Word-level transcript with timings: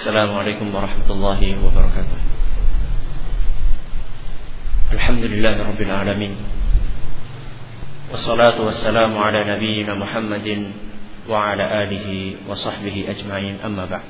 السلام 0.00 0.30
عليكم 0.34 0.74
ورحمة 0.74 1.08
الله 1.10 1.40
وبركاته 1.64 2.18
الحمد 4.92 5.24
لله 5.24 5.54
رب 5.68 5.80
العالمين 5.80 6.34
والصلاة 8.12 8.58
والسلام 8.60 9.12
على 9.18 9.40
نبينا 9.44 9.94
محمد 9.94 10.48
وعلى 11.28 11.64
آله 11.82 12.08
وصحبه 12.48 12.96
أجمعين 13.08 13.54
أما 13.64 13.84
بعد 13.84 14.06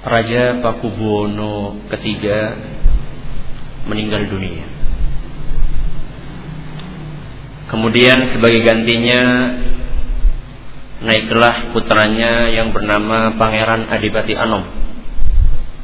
Raja 0.00 0.56
Pakubuwono 0.62 1.76
ketiga 1.90 2.56
meninggal 3.88 4.28
dunia. 4.30 4.79
Kemudian 7.70 8.34
sebagai 8.34 8.66
gantinya 8.66 9.22
naiklah 11.06 11.70
putranya 11.70 12.50
yang 12.50 12.74
bernama 12.74 13.38
Pangeran 13.38 13.86
Adipati 13.86 14.34
Anom 14.34 14.66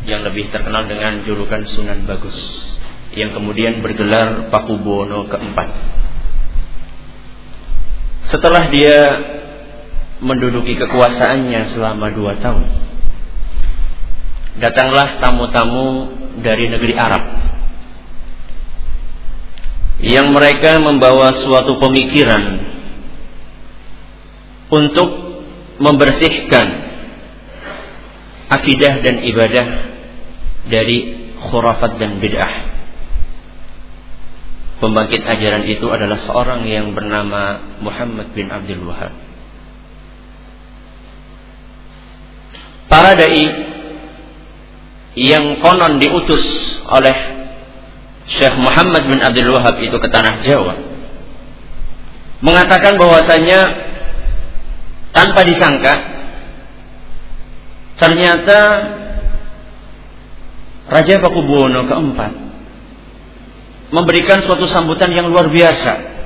yang 0.03 0.27
lebih 0.27 0.51
terkenal 0.51 0.91
dengan 0.91 1.23
julukan 1.23 1.62
Sunan 1.70 2.03
Bagus 2.11 2.34
yang 3.15 3.33
kemudian 3.33 3.81
bergelar 3.87 4.51
Pakubuwono 4.51 5.31
keempat. 5.31 5.69
Setelah 8.34 8.67
dia 8.75 8.98
menduduki 10.19 10.75
kekuasaannya 10.75 11.71
selama 11.71 12.06
dua 12.11 12.34
tahun, 12.43 12.67
datanglah 14.59 15.23
tamu-tamu 15.23 16.12
dari 16.43 16.67
negeri 16.67 16.98
Arab 16.98 17.36
yang 20.00 20.33
mereka 20.33 20.77
membawa 20.77 21.33
suatu 21.41 21.80
pemikiran 21.80 22.42
untuk 24.69 25.08
membersihkan 25.80 26.66
akidah 28.53 28.94
dan 29.00 29.16
ibadah 29.25 29.66
dari 30.66 31.30
khurafat 31.48 31.97
dan 31.97 32.19
bid'ah. 32.19 32.55
Pembangkit 34.77 35.25
ajaran 35.25 35.64
itu 35.64 35.88
adalah 35.88 36.20
seorang 36.28 36.69
yang 36.69 36.92
bernama 36.92 37.77
Muhammad 37.81 38.36
bin 38.36 38.53
Abdul 38.53 38.84
Wahab. 38.84 39.14
Para 42.92 43.16
dai 43.16 43.44
yang 45.16 45.64
konon 45.64 45.97
diutus 45.97 46.44
oleh 46.92 47.36
Syekh 48.27 48.58
Muhammad 48.58 49.06
bin 49.06 49.22
Abdul 49.22 49.55
Wahab 49.55 49.78
itu 49.78 49.96
ke 50.02 50.08
tanah 50.10 50.42
Jawa. 50.42 50.74
Mengatakan 52.42 52.98
bahwasanya 52.98 53.60
tanpa 55.14 55.41
disangka 55.46 55.94
ternyata 57.97 58.58
Raja 60.86 61.16
Pakubuwono 61.19 61.88
keempat 61.88 62.32
memberikan 63.91 64.42
suatu 64.47 64.66
sambutan 64.70 65.10
yang 65.15 65.31
luar 65.31 65.50
biasa. 65.50 66.19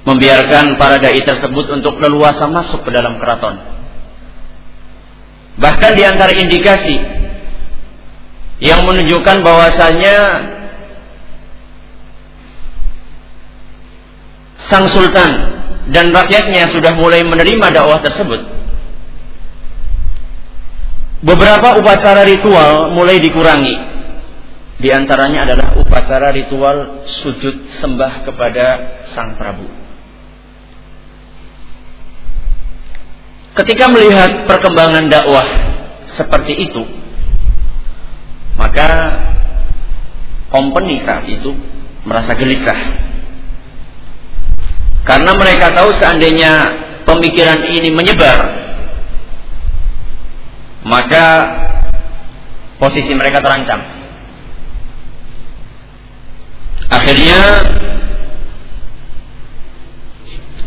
Membiarkan 0.00 0.80
para 0.80 0.96
dai 0.96 1.20
tersebut 1.20 1.66
untuk 1.76 2.00
leluasa 2.00 2.48
masuk 2.48 2.88
ke 2.88 2.90
dalam 2.90 3.20
keraton. 3.20 3.56
Bahkan 5.60 5.92
di 5.92 6.02
antara 6.08 6.32
indikasi 6.32 6.96
yang 8.60 8.84
menunjukkan 8.84 9.40
bahwasanya 9.40 10.16
sang 14.68 14.86
sultan 14.92 15.30
dan 15.90 16.12
rakyatnya 16.12 16.70
sudah 16.70 16.92
mulai 16.94 17.24
menerima 17.24 17.72
dakwah 17.72 17.98
tersebut. 18.04 18.40
Beberapa 21.20 21.76
upacara 21.76 22.24
ritual 22.24 22.92
mulai 22.92 23.20
dikurangi. 23.20 23.76
Di 24.80 24.88
antaranya 24.88 25.44
adalah 25.44 25.76
upacara 25.76 26.32
ritual 26.32 27.04
sujud 27.20 27.80
sembah 27.84 28.24
kepada 28.24 28.66
sang 29.12 29.36
Prabu. 29.36 29.68
Ketika 33.60 33.92
melihat 33.92 34.48
perkembangan 34.48 35.12
dakwah 35.12 35.44
seperti 36.16 36.56
itu, 36.56 36.99
maka 38.60 38.88
company 40.52 41.00
saat 41.00 41.24
itu 41.24 41.56
merasa 42.04 42.36
gelisah. 42.36 42.80
Karena 45.08 45.32
mereka 45.32 45.72
tahu 45.72 45.96
seandainya 45.96 46.52
pemikiran 47.08 47.64
ini 47.72 47.88
menyebar, 47.88 48.38
maka 50.84 51.24
posisi 52.76 53.16
mereka 53.16 53.40
terancam. 53.40 53.80
Akhirnya 56.90 57.40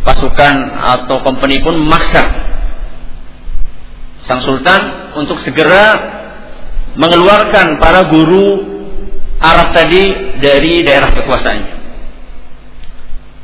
pasukan 0.02 0.56
atau 0.82 1.22
company 1.22 1.62
pun 1.62 1.78
memaksa 1.78 2.24
sang 4.24 4.42
sultan 4.44 4.82
untuk 5.20 5.38
segera 5.44 6.23
mengeluarkan 6.98 7.82
para 7.82 8.06
guru 8.10 8.74
Arab 9.44 9.76
tadi 9.76 10.04
dari 10.40 10.86
daerah 10.86 11.12
kekuasaannya. 11.12 11.76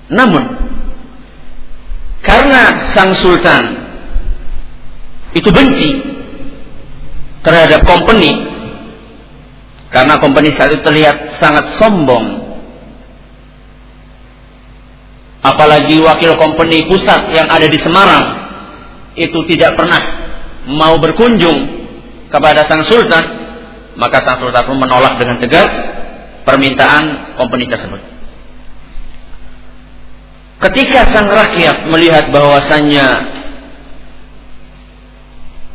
Namun 0.09 0.43
karena 2.23 2.91
sang 2.95 3.13
sultan 3.21 3.63
itu 5.37 5.49
benci 5.53 5.89
terhadap 7.45 7.85
company 7.85 8.33
karena 9.89 10.19
company 10.19 10.51
saat 10.57 10.75
itu 10.75 10.83
terlihat 10.83 11.39
sangat 11.39 11.65
sombong 11.79 12.25
apalagi 15.45 16.03
wakil 16.03 16.35
company 16.35 16.83
pusat 16.85 17.31
yang 17.31 17.47
ada 17.47 17.65
di 17.69 17.79
Semarang 17.79 18.25
itu 19.15 19.39
tidak 19.47 19.79
pernah 19.79 20.01
mau 20.67 20.99
berkunjung 20.99 21.57
kepada 22.29 22.67
sang 22.67 22.83
sultan 22.85 23.38
maka 23.99 24.23
sang 24.23 24.39
sultan 24.39 24.63
pun 24.63 24.79
menolak 24.79 25.19
dengan 25.19 25.43
tegas 25.43 25.67
permintaan 26.47 27.35
company 27.35 27.67
tersebut. 27.67 27.99
Ketika 30.59 31.11
sang 31.11 31.27
rakyat 31.27 31.87
melihat 31.91 32.31
bahwasannya 32.31 33.07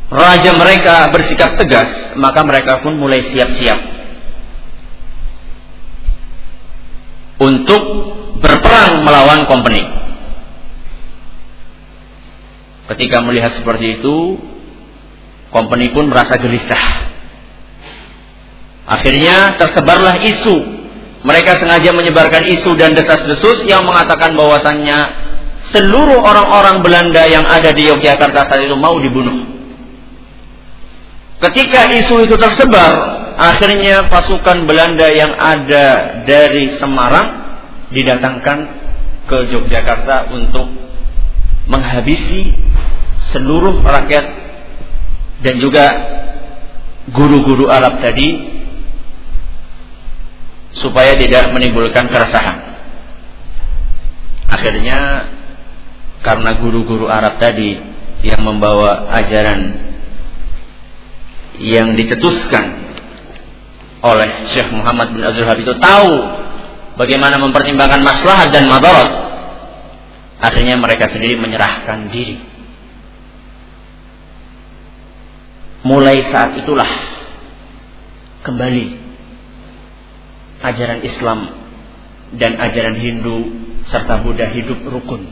raja 0.09 0.51
mereka 0.57 1.09
bersikap 1.13 1.53
tegas, 1.61 2.17
maka 2.17 2.41
mereka 2.41 2.81
pun 2.81 2.97
mulai 2.97 3.21
siap-siap 3.29 3.79
untuk 7.45 7.83
berperang 8.41 9.05
melawan 9.05 9.45
company. 9.45 9.85
Ketika 12.85 13.21
melihat 13.25 13.57
seperti 13.57 14.01
itu, 14.01 14.37
company 15.49 15.89
pun 15.89 16.09
merasa 16.13 16.37
gelisah 16.37 17.14
Akhirnya 18.85 19.57
tersebarlah 19.57 20.21
isu. 20.21 20.55
Mereka 21.25 21.57
sengaja 21.57 21.89
menyebarkan 21.89 22.45
isu 22.45 22.77
dan 22.77 22.93
desas-desus 22.93 23.65
yang 23.65 23.81
mengatakan 23.81 24.37
bahwasannya 24.37 25.25
seluruh 25.73 26.21
orang-orang 26.21 26.85
Belanda 26.85 27.25
yang 27.25 27.49
ada 27.49 27.73
di 27.73 27.89
Yogyakarta 27.89 28.45
saat 28.45 28.61
itu 28.61 28.77
mau 28.77 28.93
dibunuh. 29.01 29.49
Ketika 31.41 31.89
isu 31.89 32.29
itu 32.29 32.37
tersebar, 32.37 32.93
akhirnya 33.41 34.05
pasukan 34.05 34.69
Belanda 34.69 35.09
yang 35.09 35.33
ada 35.33 36.21
dari 36.29 36.77
Semarang 36.77 37.27
didatangkan 37.89 38.57
ke 39.25 39.37
Yogyakarta 39.49 40.29
untuk 40.29 40.69
menghabisi 41.65 42.53
seluruh 43.33 43.81
rakyat 43.81 44.25
dan 45.41 45.57
juga 45.57 45.85
guru-guru 47.09 47.65
Arab 47.69 48.01
tadi 48.01 48.54
supaya 50.79 51.15
tidak 51.15 51.51
menimbulkan 51.55 52.11
keresahan. 52.11 52.57
Akhirnya 54.51 54.99
karena 56.25 56.51
guru-guru 56.57 57.05
Arab 57.05 57.37
tadi 57.37 57.77
yang 58.25 58.41
membawa 58.41 59.13
ajaran 59.13 59.61
yang 61.61 61.93
dicetuskan 61.93 62.83
oleh 64.01 64.29
Syekh 64.53 64.69
Muhammad 64.73 65.13
bin 65.13 65.21
Abdul 65.21 65.47
Habib 65.47 65.65
itu 65.65 65.75
tahu 65.81 66.13
bagaimana 66.99 67.41
mempertimbangkan 67.41 68.01
maslahat 68.05 68.49
dan 68.53 68.69
madarat 68.69 69.09
akhirnya 70.41 70.75
mereka 70.77 71.09
sendiri 71.09 71.39
menyerahkan 71.39 72.11
diri 72.11 72.37
mulai 75.85 76.21
saat 76.33 76.57
itulah 76.59 76.89
kembali 78.45 79.04
ajaran 80.65 81.05
Islam 81.05 81.53
dan 82.35 82.57
ajaran 82.57 82.97
Hindu 82.97 83.37
serta 83.85 84.25
Buddha 84.25 84.49
hidup 84.49 84.81
rukun 84.89 85.29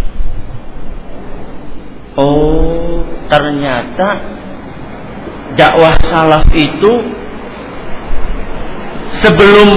Oh, 2.21 3.03
ternyata 3.27 4.39
dakwah 5.57 5.97
salaf 5.99 6.47
itu 6.55 6.93
sebelum 9.19 9.69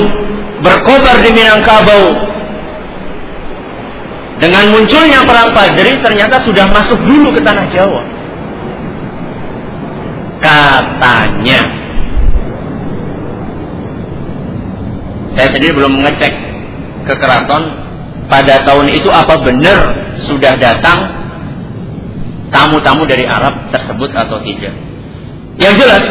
berkobar 0.61 1.17
di 1.25 1.31
Minangkabau 1.33 2.03
dengan 4.37 4.65
munculnya 4.75 5.23
perang 5.25 5.49
Padri 5.55 5.97
ternyata 6.03 6.41
sudah 6.45 6.65
masuk 6.69 6.99
dulu 7.07 7.31
ke 7.33 7.41
tanah 7.41 7.65
Jawa. 7.73 8.01
Katanya. 10.43 11.61
Saya 15.33 15.47
sendiri 15.49 15.73
belum 15.73 15.97
mengecek 15.97 16.33
ke 17.09 17.13
keraton 17.17 17.63
pada 18.29 18.61
tahun 18.67 18.91
itu 18.91 19.09
apa 19.09 19.33
benar 19.41 19.79
sudah 20.29 20.53
datang 20.61 20.99
tamu-tamu 22.53 23.03
dari 23.09 23.25
Arab 23.25 23.73
tersebut 23.73 24.13
atau 24.13 24.37
tidak. 24.45 24.75
Yang 25.57 25.73
jelas, 25.85 26.03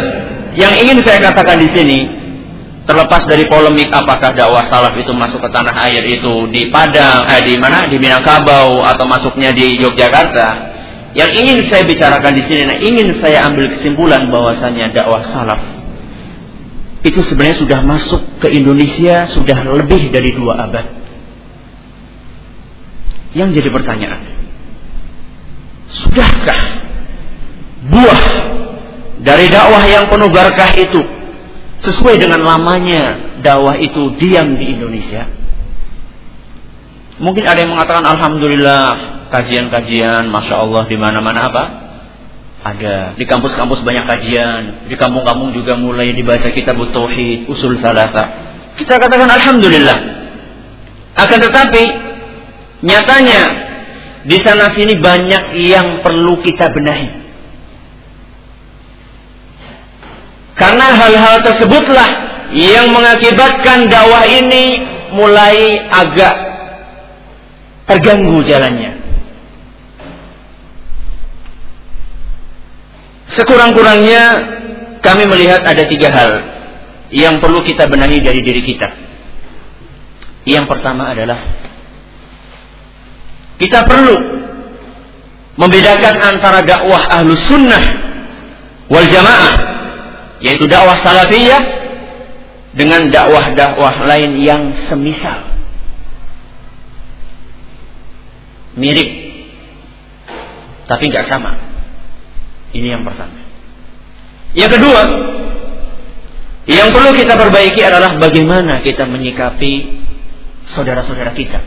yang 0.59 0.75
ingin 0.75 0.99
saya 1.07 1.19
katakan 1.31 1.63
di 1.63 1.69
sini, 1.71 1.99
terlepas 2.83 3.23
dari 3.31 3.47
polemik 3.47 3.89
apakah 3.95 4.35
dakwah 4.35 4.67
salaf 4.67 4.95
itu 4.99 5.15
masuk 5.15 5.39
ke 5.39 5.49
tanah 5.55 5.75
air 5.87 6.03
itu 6.03 6.51
di 6.51 6.67
Padang, 6.69 7.23
eh, 7.31 7.43
di 7.47 7.55
mana, 7.59 7.87
di 7.87 7.97
Minangkabau 7.99 8.83
atau 8.83 9.05
masuknya 9.07 9.55
di 9.55 9.79
Yogyakarta, 9.79 10.49
yang 11.15 11.31
ingin 11.31 11.69
saya 11.71 11.87
bicarakan 11.87 12.33
di 12.35 12.43
sini, 12.49 12.63
nah, 12.67 12.79
ingin 12.81 13.23
saya 13.23 13.47
ambil 13.47 13.71
kesimpulan 13.79 14.27
bahwasanya 14.33 14.91
dakwah 14.91 15.23
salaf 15.31 15.63
itu 17.03 17.19
sebenarnya 17.27 17.59
sudah 17.59 17.81
masuk 17.83 18.23
ke 18.39 18.49
Indonesia 18.55 19.27
sudah 19.35 19.59
lebih 19.75 20.15
dari 20.15 20.31
dua 20.39 20.71
abad. 20.71 20.87
Yang 23.35 23.59
jadi 23.59 23.69
pertanyaan, 23.75 24.21
sudahkah 25.91 26.61
buah 27.91 28.23
dari 29.19 29.51
dakwah 29.51 29.83
yang 29.89 30.07
penuh 30.07 30.31
berkah 30.31 30.71
itu 30.79 31.01
sesuai 31.83 32.23
dengan 32.23 32.47
lamanya 32.47 33.39
dakwah 33.43 33.75
itu 33.79 34.15
diam 34.23 34.55
di 34.55 34.79
Indonesia. 34.79 35.27
Mungkin 37.19 37.45
ada 37.47 37.59
yang 37.63 37.75
mengatakan 37.75 38.07
Alhamdulillah 38.07 38.85
kajian-kajian, 39.31 40.31
masya 40.31 40.63
Allah 40.63 40.83
di 40.87 40.97
mana-mana 40.99 41.41
apa? 41.51 41.65
Ada 42.63 43.19
di 43.19 43.27
kampus-kampus 43.27 43.83
banyak 43.83 44.07
kajian, 44.07 44.87
di 44.87 44.95
kampung-kampung 44.95 45.51
juga 45.51 45.75
mulai 45.75 46.15
dibaca 46.15 46.47
kitab 46.55 46.79
tauhid, 46.95 47.51
usul 47.51 47.79
salasa. 47.83 48.55
Kita 48.79 49.03
katakan 49.03 49.31
Alhamdulillah. 49.31 49.99
Akan 51.19 51.39
tetapi 51.43 51.83
nyatanya 52.87 53.43
di 54.23 54.39
sana 54.41 54.71
sini 54.75 54.95
banyak 54.99 55.59
yang 55.59 56.03
perlu 56.07 56.39
kita 56.43 56.71
benahi. 56.71 57.22
Karena 60.53 60.87
hal-hal 60.93 61.41
tersebutlah 61.41 62.09
yang 62.53 62.93
mengakibatkan 62.93 63.89
dakwah 63.89 64.29
ini 64.29 64.77
mulai 65.17 65.81
agak 65.89 66.35
terganggu 67.89 68.45
jalannya. 68.45 68.93
Sekurang-kurangnya 73.33 74.23
kami 75.01 75.25
melihat 75.25 75.65
ada 75.65 75.89
tiga 75.89 76.13
hal 76.13 76.31
yang 77.09 77.41
perlu 77.41 77.65
kita 77.65 77.89
benahi 77.89 78.21
dari 78.21 78.41
diri 78.45 78.63
kita. 78.65 78.89
Yang 80.45 80.69
pertama 80.69 81.17
adalah 81.17 81.41
kita 83.57 83.89
perlu 83.89 84.17
membedakan 85.57 86.15
antara 86.21 86.61
dakwah 86.61 87.09
ahlus 87.09 87.41
sunnah 87.49 87.85
wal 88.93 89.07
jamaah 89.09 89.55
yaitu 90.43 90.67
dakwah 90.67 90.99
salafiyah 91.01 91.63
dengan 92.75 93.09
dakwah-dakwah 93.09 94.03
lain 94.05 94.43
yang 94.43 94.63
semisal. 94.91 95.55
Mirip 98.75 99.09
tapi 100.91 101.09
nggak 101.09 101.31
sama. 101.31 101.57
Ini 102.75 102.99
yang 102.99 103.05
pertama. 103.07 103.39
Yang 104.53 104.71
kedua 104.81 105.03
yang 106.63 106.89
perlu 106.95 107.11
kita 107.17 107.35
perbaiki 107.39 107.81
adalah 107.83 108.19
bagaimana 108.19 108.83
kita 108.83 109.07
menyikapi 109.07 110.03
saudara-saudara 110.75 111.33
kita. 111.37 111.61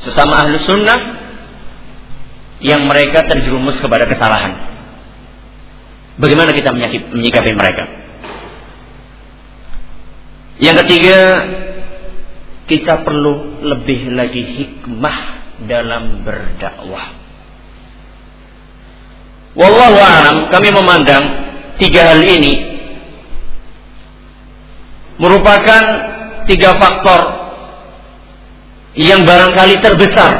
Sesama 0.00 0.44
ahlu 0.44 0.56
sunnah 0.64 0.98
yang 2.60 2.88
mereka 2.88 3.24
terjerumus 3.28 3.76
kepada 3.80 4.08
kesalahan 4.08 4.79
Bagaimana 6.20 6.52
kita 6.52 6.76
menyikapi 7.16 7.52
mereka? 7.56 7.84
Yang 10.60 10.76
ketiga, 10.84 11.18
kita 12.68 13.00
perlu 13.00 13.64
lebih 13.64 14.12
lagi 14.12 14.44
hikmah 14.44 15.18
dalam 15.64 16.20
berdakwah. 16.20 17.16
Wallahu 19.56 19.96
a'lam, 19.96 20.36
kami 20.52 20.68
memandang 20.70 21.24
tiga 21.80 22.12
hal 22.12 22.20
ini 22.22 22.68
merupakan 25.16 25.82
tiga 26.46 26.76
faktor 26.76 27.20
yang 28.94 29.24
barangkali 29.24 29.80
terbesar 29.80 30.32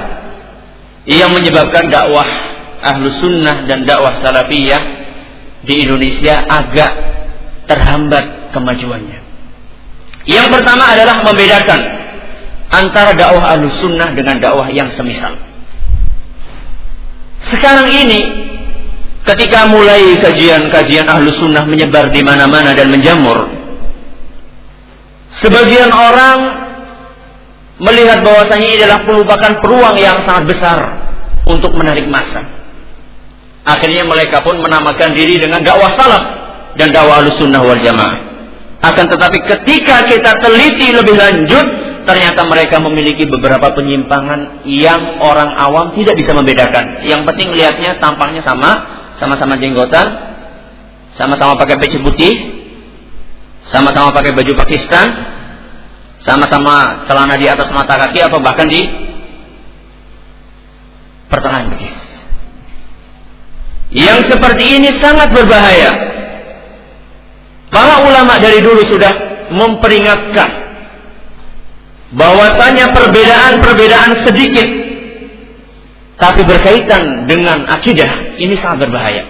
yang 1.09 1.33
menyebabkan 1.33 1.89
dakwah 1.89 2.29
ahlu 2.85 3.09
sunnah 3.19 3.65
dan 3.67 3.85
dakwah 3.89 4.21
salafiyah 4.23 5.00
di 5.65 5.85
Indonesia 5.85 6.41
agak 6.49 6.93
terhambat 7.69 8.53
kemajuannya. 8.57 9.19
Yang 10.29 10.47
pertama 10.53 10.85
adalah 10.93 11.25
membedakan 11.25 11.81
antara 12.71 13.11
dakwah 13.17 13.57
sunnah 13.83 14.15
dengan 14.15 14.39
dakwah 14.39 14.69
yang 14.71 14.93
semisal. 14.95 15.35
Sekarang 17.51 17.89
ini, 17.89 18.21
ketika 19.25 19.65
mulai 19.65 20.17
kajian-kajian 20.21 21.09
sunnah 21.41 21.65
menyebar 21.65 22.13
di 22.13 22.21
mana-mana 22.21 22.77
dan 22.77 22.93
menjamur, 22.93 23.49
sebagian 25.41 25.89
orang 25.89 26.39
melihat 27.81 28.21
bahwasanya 28.21 28.67
ini 28.69 28.77
adalah 28.85 29.01
merupakan 29.09 29.53
peluang 29.65 29.97
yang 29.97 30.21
sangat 30.29 30.53
besar 30.53 30.79
untuk 31.49 31.73
menarik 31.75 32.05
massa. 32.13 32.60
Akhirnya 33.65 34.09
mereka 34.09 34.41
pun 34.41 34.57
menamakan 34.57 35.13
diri 35.13 35.37
dengan 35.37 35.61
dakwah 35.61 35.93
salaf 35.97 36.25
dan 36.81 36.89
dakwah 36.91 37.21
sunnah 37.37 37.61
wal 37.61 37.81
jamaah. 37.81 38.31
Akan 38.81 39.13
tetapi 39.13 39.45
ketika 39.45 40.09
kita 40.09 40.41
teliti 40.41 40.97
lebih 40.97 41.13
lanjut, 41.13 41.67
ternyata 42.09 42.49
mereka 42.49 42.81
memiliki 42.81 43.29
beberapa 43.29 43.69
penyimpangan 43.77 44.65
yang 44.65 45.21
orang 45.21 45.53
awam 45.53 45.93
tidak 45.93 46.17
bisa 46.17 46.33
membedakan. 46.33 47.05
Yang 47.05 47.29
penting 47.29 47.53
lihatnya 47.53 48.01
tampangnya 48.01 48.41
sama, 48.41 48.71
sama-sama 49.21 49.61
jenggotan, 49.61 50.09
sama-sama 51.21 51.61
pakai 51.61 51.77
peci 51.77 52.01
putih, 52.01 52.33
sama-sama 53.69 54.17
pakai 54.17 54.33
baju 54.33 54.53
Pakistan, 54.57 55.07
sama-sama 56.25 57.05
celana 57.05 57.37
di 57.37 57.45
atas 57.45 57.69
mata 57.77 58.01
kaki 58.01 58.25
atau 58.25 58.41
bahkan 58.41 58.65
di 58.65 58.81
pertengahan 61.29 61.69
betis. 61.69 62.10
Yang 63.91 64.31
seperti 64.31 64.65
ini 64.79 64.91
sangat 65.03 65.35
berbahaya. 65.35 65.91
Para 67.71 68.03
ulama 68.07 68.39
dari 68.39 68.63
dulu 68.63 68.83
sudah 68.87 69.13
memperingatkan 69.51 70.51
bahwasanya 72.11 72.91
perbedaan-perbedaan 72.91 74.27
sedikit 74.27 74.69
tapi 76.19 76.43
berkaitan 76.43 77.31
dengan 77.31 77.67
akidah 77.71 78.39
ini 78.39 78.59
sangat 78.59 78.91
berbahaya. 78.91 79.25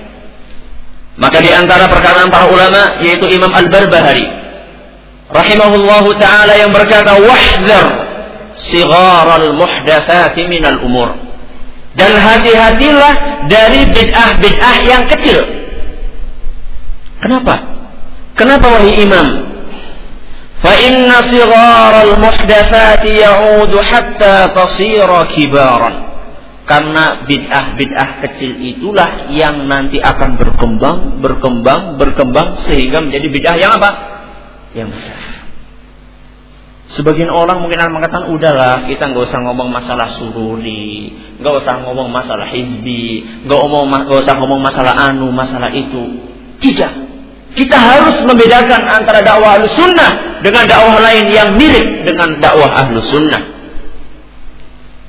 Maka 1.21 1.38
di 1.45 1.52
antara 1.52 1.85
perkataan 1.87 2.33
para 2.33 2.49
ulama 2.49 3.05
yaitu 3.05 3.29
Imam 3.29 3.52
Al-Barbahari 3.52 4.25
rahimahullahu 5.31 6.17
taala 6.17 6.57
yang 6.57 6.73
berkata 6.73 7.21
wahdhar 7.21 7.87
sigharal 8.73 9.52
muhdatsati 9.57 10.49
minal 10.49 10.81
umur. 10.81 11.30
Dan 11.96 12.12
hati-hatilah 12.12 13.14
dari 13.48 13.88
bid'ah-bid'ah 13.88 14.75
yang 14.84 15.04
kecil. 15.08 15.40
Kenapa? 17.24 17.56
Kenapa 18.36 18.68
wahai 18.68 19.00
imam? 19.00 19.46
فإن 20.66 21.06
صغار 21.30 21.94
المحدثات 22.10 23.04
يعود 23.06 23.74
حتى 23.86 24.36
تصير 24.56 25.10
كبارا 25.38 25.92
karena 26.66 27.30
bid'ah-bid'ah 27.30 28.25
kecil 28.25 28.58
itulah 28.58 29.30
yang 29.30 29.70
nanti 29.70 30.02
akan 30.02 30.34
berkembang, 30.34 31.22
berkembang, 31.22 32.02
berkembang 32.02 32.66
sehingga 32.66 33.06
menjadi 33.06 33.28
bid'ah 33.30 33.56
yang 33.62 33.72
apa? 33.78 33.90
Yang 34.74 34.98
besar. 34.98 35.29
Sebagian 36.91 37.31
orang 37.31 37.63
mungkin 37.63 37.79
akan 37.79 37.95
mengatakan, 37.95 38.35
udahlah 38.35 38.91
kita 38.91 39.15
nggak 39.15 39.31
usah 39.31 39.39
ngomong 39.47 39.71
masalah 39.71 40.11
sururi, 40.19 41.15
nggak 41.39 41.55
usah 41.63 41.87
ngomong 41.87 42.11
masalah 42.11 42.51
hizbi, 42.51 43.47
nggak 43.47 43.61
usah 44.11 44.35
ngomong 44.43 44.59
masalah 44.59 44.95
anu, 44.99 45.31
masalah 45.31 45.71
itu. 45.71 46.19
Tidak. 46.59 46.93
Kita 47.55 47.79
harus 47.79 48.27
membedakan 48.27 48.91
antara 48.91 49.23
dakwah 49.23 49.59
sunnah 49.79 50.43
dengan 50.43 50.67
dakwah 50.67 50.99
lain 50.99 51.31
yang 51.31 51.55
mirip 51.55 52.07
dengan 52.07 52.39
dakwah 52.43 52.71
ahlu 52.83 52.99
sunnah. 53.07 53.43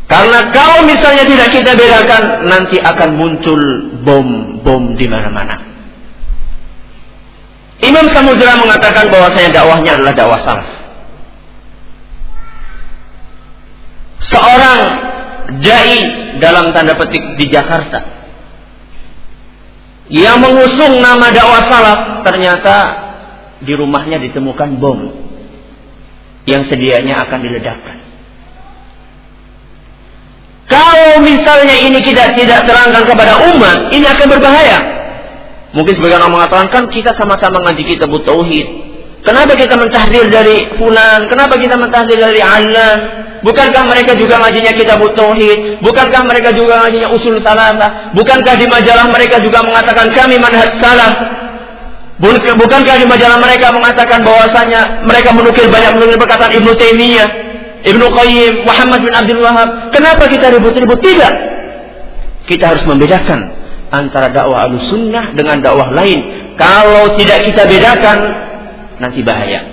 Karena 0.05 0.53
kalau 0.53 0.85
misalnya 0.85 1.23
tidak 1.23 1.49
kita 1.49 1.71
bedakan, 1.73 2.45
nanti 2.45 2.77
akan 2.77 3.09
muncul 3.15 3.61
bom-bom 4.05 4.93
di 4.99 5.07
mana-mana. 5.09 5.55
Imam 7.81 8.05
Samudra 8.13 8.53
mengatakan 8.59 9.09
bahwasanya 9.09 9.49
dakwahnya 9.49 9.97
adalah 9.97 10.13
dakwah 10.13 10.41
salaf. 10.45 10.80
Seorang 14.31 14.79
dai 15.59 15.95
dalam 16.39 16.71
tanda 16.71 16.95
petik 16.95 17.35
di 17.35 17.51
Jakarta 17.51 17.99
yang 20.11 20.39
mengusung 20.43 20.99
nama 20.99 21.31
dakwah 21.31 21.63
salaf 21.71 21.99
ternyata 22.27 22.75
di 23.63 23.73
rumahnya 23.75 24.19
ditemukan 24.19 24.69
bom 24.79 24.99
yang 26.49 26.65
sedianya 26.67 27.27
akan 27.27 27.39
diledakkan. 27.39 27.97
Kalau 30.71 31.19
misalnya 31.19 31.75
ini 31.83 31.99
tidak 31.99 32.33
tidak 32.39 32.63
terangkan 32.63 33.03
kepada 33.03 33.33
umat, 33.53 33.91
ini 33.91 34.07
akan 34.07 34.27
berbahaya. 34.31 34.79
Mungkin 35.75 35.93
sebagian 35.99 36.23
orang 36.23 36.35
mengatakan 36.35 36.67
kan 36.71 36.83
kita 36.91 37.11
sama-sama 37.15 37.63
ngaji 37.63 37.83
kita 37.95 38.07
tauhid. 38.07 38.67
Kenapa 39.21 39.53
kita 39.53 39.77
mentahdir 39.77 40.27
dari 40.31 40.65
fulan? 40.81 41.29
Kenapa 41.29 41.55
kita 41.59 41.77
mentahdir 41.77 42.17
dari 42.17 42.41
alan? 42.41 43.20
Bukankah 43.41 43.89
mereka 43.89 44.13
juga 44.13 44.37
ngajinya 44.37 44.73
kita 44.77 45.01
tauhid? 45.01 45.81
Bukankah 45.81 46.21
mereka 46.29 46.53
juga 46.53 46.85
ngajinya 46.85 47.09
usul 47.09 47.41
salah? 47.41 47.73
Bukankah 48.13 48.53
di 48.53 48.69
majalah 48.69 49.09
mereka 49.09 49.41
juga 49.41 49.65
mengatakan 49.65 50.13
kami 50.13 50.37
manhaj 50.37 50.69
salaf? 50.77 51.15
Bukankah 52.53 52.95
di 53.01 53.05
majalah 53.09 53.41
mereka 53.41 53.73
mengatakan 53.73 54.21
bahwasanya 54.21 55.09
mereka 55.09 55.33
menukil 55.33 55.65
banyak 55.73 55.91
menukil 55.97 56.17
perkataan 56.21 56.53
Ibnu 56.53 56.71
Taimiyah, 56.77 57.29
Ibnu 57.81 58.05
Qayyim, 58.13 58.53
Muhammad 58.61 58.99
bin 59.01 59.13
Abdul 59.13 59.41
Wahab. 59.41 59.89
Kenapa 59.89 60.29
kita 60.29 60.53
ribut-ribut? 60.53 61.01
Tidak. 61.01 61.33
Kita 62.45 62.77
harus 62.77 62.85
membedakan 62.85 63.57
antara 63.89 64.29
dakwah 64.29 64.69
sunnah 64.93 65.33
dengan 65.33 65.65
dakwah 65.65 65.89
lain. 65.89 66.53
Kalau 66.61 67.17
tidak 67.17 67.49
kita 67.49 67.65
bedakan, 67.65 68.17
nanti 69.01 69.25
bahaya. 69.25 69.65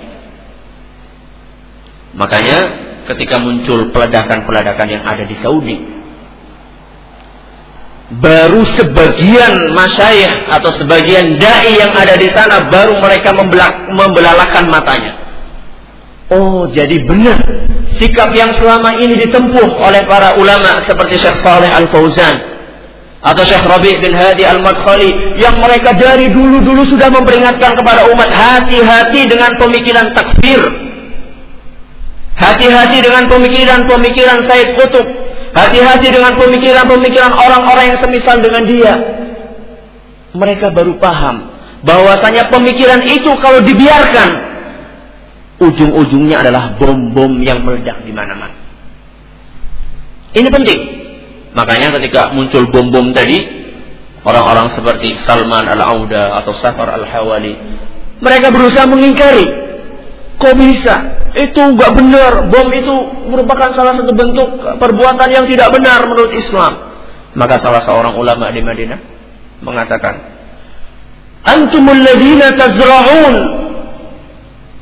Makanya 2.17 2.88
ketika 3.09 3.41
muncul 3.41 3.89
peledakan-peledakan 3.89 4.87
yang 4.87 5.03
ada 5.03 5.25
di 5.25 5.35
Saudi, 5.41 5.77
baru 8.21 8.65
sebagian 8.77 9.73
masyayikh 9.73 10.33
atau 10.49 10.69
sebagian 10.81 11.37
dai 11.37 11.77
yang 11.77 11.93
ada 11.93 12.17
di 12.17 12.29
sana 12.33 12.69
baru 12.69 12.97
mereka 12.97 13.33
membelalakan 13.93 14.65
matanya. 14.69 15.13
Oh, 16.29 16.69
jadi 16.69 17.01
benar 17.05 17.41
sikap 17.97 18.29
yang 18.37 18.53
selama 18.57 19.01
ini 19.01 19.17
ditempuh 19.27 19.81
oleh 19.81 20.05
para 20.05 20.37
ulama 20.37 20.85
seperti 20.85 21.17
Syekh 21.17 21.41
Saleh 21.41 21.69
Al 21.69 21.89
Fauzan 21.89 22.37
atau 23.19 23.43
Syekh 23.43 23.65
Rabi 23.67 23.97
bin 23.99 24.15
Hadi 24.15 24.47
Al 24.47 24.63
Madkhali 24.63 25.11
yang 25.41 25.59
mereka 25.59 25.91
dari 25.97 26.31
dulu-dulu 26.31 26.87
sudah 26.87 27.11
memperingatkan 27.11 27.75
kepada 27.75 28.07
umat 28.13 28.29
hati-hati 28.31 29.27
dengan 29.27 29.57
pemikiran 29.59 30.15
takfir. 30.15 30.88
Hati-hati 32.39 33.03
dengan 33.03 33.27
pemikiran-pemikiran 33.27 34.47
Said 34.47 34.79
Qutb 34.79 35.07
Hati-hati 35.49 36.13
dengan 36.13 36.37
pemikiran-pemikiran 36.37 37.33
orang-orang 37.33 37.85
yang 37.95 37.99
semisal 38.05 38.37
dengan 38.37 38.63
dia. 38.69 38.93
Mereka 40.37 40.69
baru 40.69 41.01
paham 41.01 41.49
bahwasanya 41.81 42.53
pemikiran 42.53 43.01
itu 43.01 43.33
kalau 43.41 43.57
dibiarkan 43.65 44.29
ujung-ujungnya 45.57 46.45
adalah 46.45 46.77
bom-bom 46.77 47.41
yang 47.41 47.65
meledak 47.65 47.97
di 48.05 48.13
mana-mana. 48.13 48.53
Ini 50.37 50.47
penting. 50.53 50.79
Makanya 51.57 51.97
ketika 51.97 52.29
muncul 52.29 52.69
bom-bom 52.69 53.09
tadi, 53.09 53.41
orang-orang 54.21 54.77
seperti 54.77 55.17
Salman 55.25 55.65
Al-Auda 55.65 56.37
atau 56.37 56.53
Safar 56.61 56.93
Al-Hawali, 56.93 57.57
mereka 58.21 58.53
berusaha 58.53 58.85
mengingkari 58.85 59.68
Kok 60.39 60.55
bisa? 60.55 60.95
Itu 61.35 61.59
nggak 61.59 61.91
benar. 61.99 62.31
Bom 62.47 62.67
itu 62.71 62.95
merupakan 63.27 63.75
salah 63.75 63.99
satu 63.99 64.15
bentuk 64.15 64.47
perbuatan 64.79 65.29
yang 65.29 65.45
tidak 65.51 65.69
benar 65.75 65.99
menurut 66.07 66.31
Islam. 66.31 66.73
Maka 67.35 67.59
salah 67.59 67.83
seorang 67.83 68.15
ulama 68.15 68.47
di 68.55 68.63
Madinah 68.63 68.99
mengatakan, 69.59 70.15
Antumul 71.43 72.03
ladina 72.03 72.55
tazra'un 72.55 73.35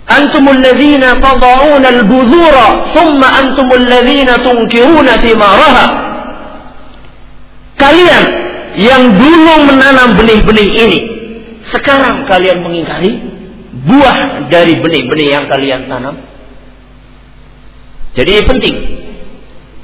Antumul 0.08 0.64
ladina 0.64 1.20
tada'un 1.20 1.84
al-buzura 1.84 2.96
Thumma 2.96 3.28
antumul 3.44 3.86
ladina 3.86 4.40
tunkiruna 4.40 5.20
thimaraha 5.20 5.86
Kalian 7.76 8.26
yang 8.80 9.04
dulu 9.20 9.54
menanam 9.68 10.16
benih-benih 10.16 10.70
ini 10.74 11.00
Sekarang 11.70 12.24
kalian 12.26 12.64
mengingkari 12.64 13.27
buah 13.88 14.52
dari 14.52 14.76
benih-benih 14.78 15.28
yang 15.32 15.46
kalian 15.48 15.88
tanam. 15.88 16.16
Jadi 18.14 18.30
ini 18.34 18.44
penting 18.44 18.76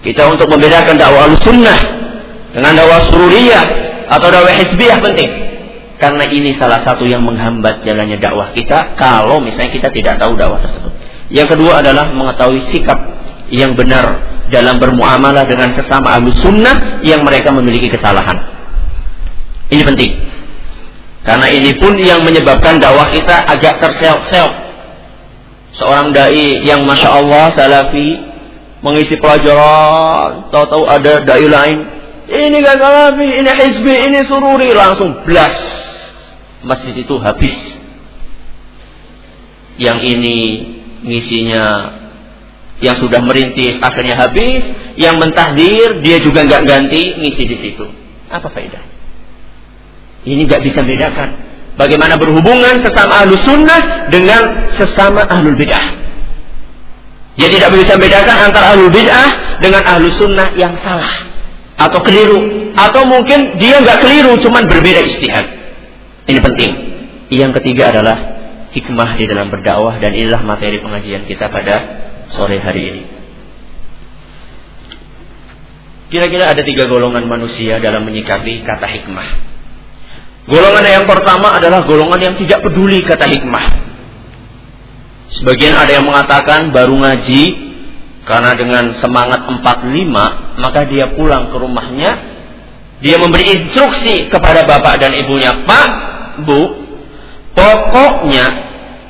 kita 0.03 0.27
untuk 0.27 0.51
membedakan 0.51 0.99
dakwah 0.99 1.31
sunnah 1.39 1.79
dengan 2.51 2.73
dakwah 2.75 3.07
sururiyah 3.07 3.65
atau 4.11 4.27
dakwah 4.27 4.53
hizbiyah 4.53 4.99
penting. 4.99 5.31
Karena 6.01 6.27
ini 6.27 6.51
salah 6.59 6.83
satu 6.83 7.07
yang 7.07 7.23
menghambat 7.23 7.87
jalannya 7.87 8.19
dakwah 8.19 8.51
kita 8.51 8.99
kalau 8.99 9.39
misalnya 9.39 9.71
kita 9.71 9.87
tidak 9.93 10.19
tahu 10.19 10.35
dakwah 10.35 10.59
tersebut. 10.59 10.91
Yang 11.31 11.47
kedua 11.55 11.79
adalah 11.79 12.11
mengetahui 12.11 12.61
sikap 12.75 12.99
yang 13.47 13.73
benar 13.79 14.19
dalam 14.51 14.77
bermuamalah 14.77 15.47
dengan 15.47 15.71
sesama 15.73 16.19
ahlu 16.19 16.35
sunnah 16.43 16.99
yang 17.07 17.23
mereka 17.23 17.55
memiliki 17.55 17.87
kesalahan. 17.87 18.35
Ini 19.71 19.81
penting. 19.87 20.11
Karena 21.23 21.47
ini 21.47 21.71
pun 21.79 21.95
yang 22.03 22.19
menyebabkan 22.27 22.83
dakwah 22.83 23.07
kita 23.07 23.47
agak 23.47 23.79
terseok-seok. 23.79 24.51
Seorang 25.79 26.11
dai 26.11 26.61
yang 26.67 26.83
masya 26.83 27.09
Allah 27.09 27.49
salafi 27.55 28.07
mengisi 28.83 29.15
pelajaran, 29.15 30.51
tahu-tahu 30.51 30.83
ada 30.85 31.23
dai 31.23 31.47
lain. 31.47 31.79
Ini 32.27 32.55
gak 32.59 32.77
salafi, 32.79 33.27
ini 33.39 33.51
hizbi, 33.51 33.95
ini 34.11 34.19
sururi, 34.27 34.75
langsung 34.75 35.23
blas. 35.23 35.55
Masjid 36.63 36.95
itu 36.95 37.15
habis. 37.19 37.55
Yang 39.79 39.99
ini 40.05 40.39
ngisinya 41.03 41.65
yang 42.83 42.99
sudah 42.99 43.23
merintis 43.23 43.79
akhirnya 43.79 44.19
habis, 44.19 44.61
yang 44.99 45.17
mentahdir 45.17 46.03
dia 46.03 46.19
juga 46.19 46.43
nggak 46.43 46.63
ganti 46.67 47.15
ngisi 47.15 47.43
di 47.47 47.57
situ. 47.63 47.85
Apa 48.27 48.51
faedah? 48.51 48.92
Ini 50.23 50.41
nggak 50.47 50.61
bisa 50.63 50.79
bedakan. 50.83 51.29
Bagaimana 51.73 52.15
berhubungan 52.21 52.79
sesama 52.85 53.25
ahlu 53.25 53.35
sunnah 53.41 54.07
dengan 54.13 54.71
sesama 54.77 55.25
ahlul 55.25 55.57
bid'ah. 55.57 55.85
Dia 57.33 57.49
tidak 57.49 57.73
bisa 57.73 57.97
bedakan 57.97 58.37
antara 58.51 58.77
ahlul 58.77 58.93
bid'ah 58.93 59.57
dengan 59.59 59.81
ahlu 59.83 60.07
sunnah 60.21 60.53
yang 60.53 60.77
salah 60.85 61.33
atau 61.73 61.99
keliru 62.05 62.71
atau 62.77 63.01
mungkin 63.09 63.57
dia 63.57 63.81
nggak 63.81 63.99
keliru 64.05 64.37
cuman 64.45 64.69
berbeda 64.69 65.01
istihad. 65.01 65.45
Ini 66.29 66.39
penting. 66.39 66.71
Yang 67.33 67.51
ketiga 67.59 67.89
adalah 67.89 68.17
hikmah 68.77 69.17
di 69.17 69.25
dalam 69.25 69.49
berdakwah 69.49 69.97
dan 69.97 70.13
inilah 70.13 70.45
materi 70.45 70.77
pengajian 70.77 71.25
kita 71.25 71.49
pada 71.49 71.75
sore 72.33 72.61
hari 72.61 72.81
ini. 72.93 73.03
Kira-kira 76.13 76.53
ada 76.53 76.61
tiga 76.61 76.85
golongan 76.85 77.25
manusia 77.25 77.81
dalam 77.81 78.05
menyikapi 78.05 78.61
kata 78.61 78.85
hikmah. 78.85 79.52
Golongan 80.43 80.83
yang 80.83 81.05
pertama 81.07 81.55
adalah 81.55 81.87
golongan 81.87 82.19
yang 82.19 82.35
tidak 82.35 82.59
peduli 82.67 82.99
kata 83.03 83.25
hikmah. 83.31 83.65
Sebagian 85.39 85.73
ada 85.73 85.91
yang 85.91 86.05
mengatakan 86.05 86.69
baru 86.75 86.99
ngaji 86.99 87.43
karena 88.27 88.51
dengan 88.55 88.95
semangat 88.99 89.43
45 89.47 90.61
maka 90.61 90.81
dia 90.87 91.11
pulang 91.15 91.51
ke 91.51 91.57
rumahnya 91.59 92.11
dia 93.03 93.19
memberi 93.19 93.43
instruksi 93.51 94.31
kepada 94.31 94.63
bapak 94.63 94.95
dan 94.99 95.11
ibunya, 95.11 95.51
"Pak, 95.67 95.89
Bu, 96.47 96.61
pokoknya 97.51 98.45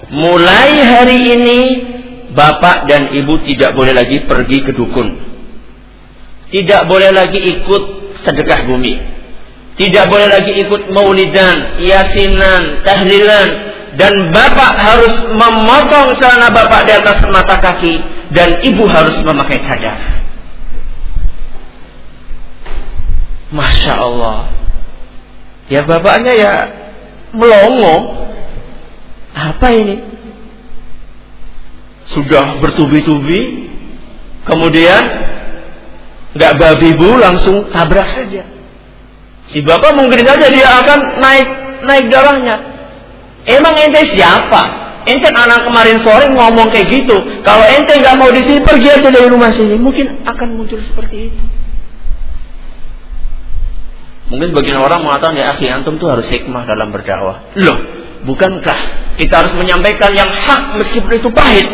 mulai 0.10 0.70
hari 0.82 1.18
ini 1.38 1.60
bapak 2.34 2.90
dan 2.90 3.14
ibu 3.14 3.38
tidak 3.46 3.78
boleh 3.78 3.94
lagi 3.94 4.26
pergi 4.26 4.66
ke 4.66 4.74
dukun." 4.74 5.34
tidak 6.54 6.86
boleh 6.86 7.10
lagi 7.10 7.42
ikut 7.42 7.84
sedekah 8.22 8.70
bumi. 8.70 8.94
Tidak 9.74 10.06
boleh 10.06 10.30
lagi 10.30 10.54
ikut 10.62 10.94
maulidan, 10.94 11.82
yasinan, 11.82 12.86
tahlilan. 12.86 13.50
Dan 13.94 14.34
bapak 14.34 14.74
harus 14.78 15.22
memotong 15.34 16.18
celana 16.18 16.50
bapak 16.50 16.82
di 16.86 16.94
atas 16.94 17.18
mata 17.30 17.58
kaki. 17.58 17.98
Dan 18.34 18.62
ibu 18.66 18.86
harus 18.90 19.18
memakai 19.26 19.62
cadar. 19.62 19.98
Masya 23.54 23.94
Allah. 24.02 24.50
Ya 25.70 25.86
bapaknya 25.86 26.34
ya 26.34 26.54
melongo. 27.34 28.26
Apa 29.34 29.74
ini? 29.74 30.02
Sudah 32.14 32.62
bertubi-tubi. 32.62 33.70
Kemudian 34.46 35.02
nggak 36.34 36.54
babi 36.58 36.98
bu 36.98 37.18
langsung 37.18 37.70
tabrak 37.70 38.10
saja. 38.10 38.44
Si 39.54 39.62
bapak 39.62 39.94
mungkin 39.94 40.26
saja 40.26 40.50
dia 40.50 40.66
akan 40.82 41.00
naik 41.22 41.48
naik 41.86 42.06
darahnya. 42.10 42.56
Emang 43.46 43.78
ente 43.78 44.02
siapa? 44.18 44.82
Ente 45.06 45.30
anak 45.30 45.70
kemarin 45.70 46.02
sore 46.02 46.26
ngomong 46.34 46.74
kayak 46.74 46.90
gitu. 46.90 47.14
Kalau 47.46 47.66
ente 47.70 47.94
nggak 48.02 48.18
mau 48.18 48.34
di 48.34 48.42
sini 48.42 48.60
pergi 48.66 48.90
aja 48.90 49.10
dari 49.14 49.30
rumah 49.30 49.54
sini. 49.54 49.78
Mungkin 49.78 50.26
akan 50.26 50.48
muncul 50.58 50.82
seperti 50.82 51.30
itu. 51.30 51.44
Mungkin 54.34 54.50
sebagian 54.56 54.82
orang 54.82 55.06
mengatakan 55.06 55.38
ya 55.38 55.54
akhi 55.54 55.70
antum 55.70 56.02
tuh 56.02 56.10
harus 56.10 56.26
hikmah 56.34 56.66
dalam 56.66 56.90
berdakwah. 56.90 57.54
Loh, 57.54 57.78
bukankah 58.26 58.80
kita 59.22 59.34
harus 59.46 59.54
menyampaikan 59.54 60.10
yang 60.18 60.26
hak 60.26 60.82
meskipun 60.82 61.14
itu 61.14 61.30
pahit? 61.30 61.68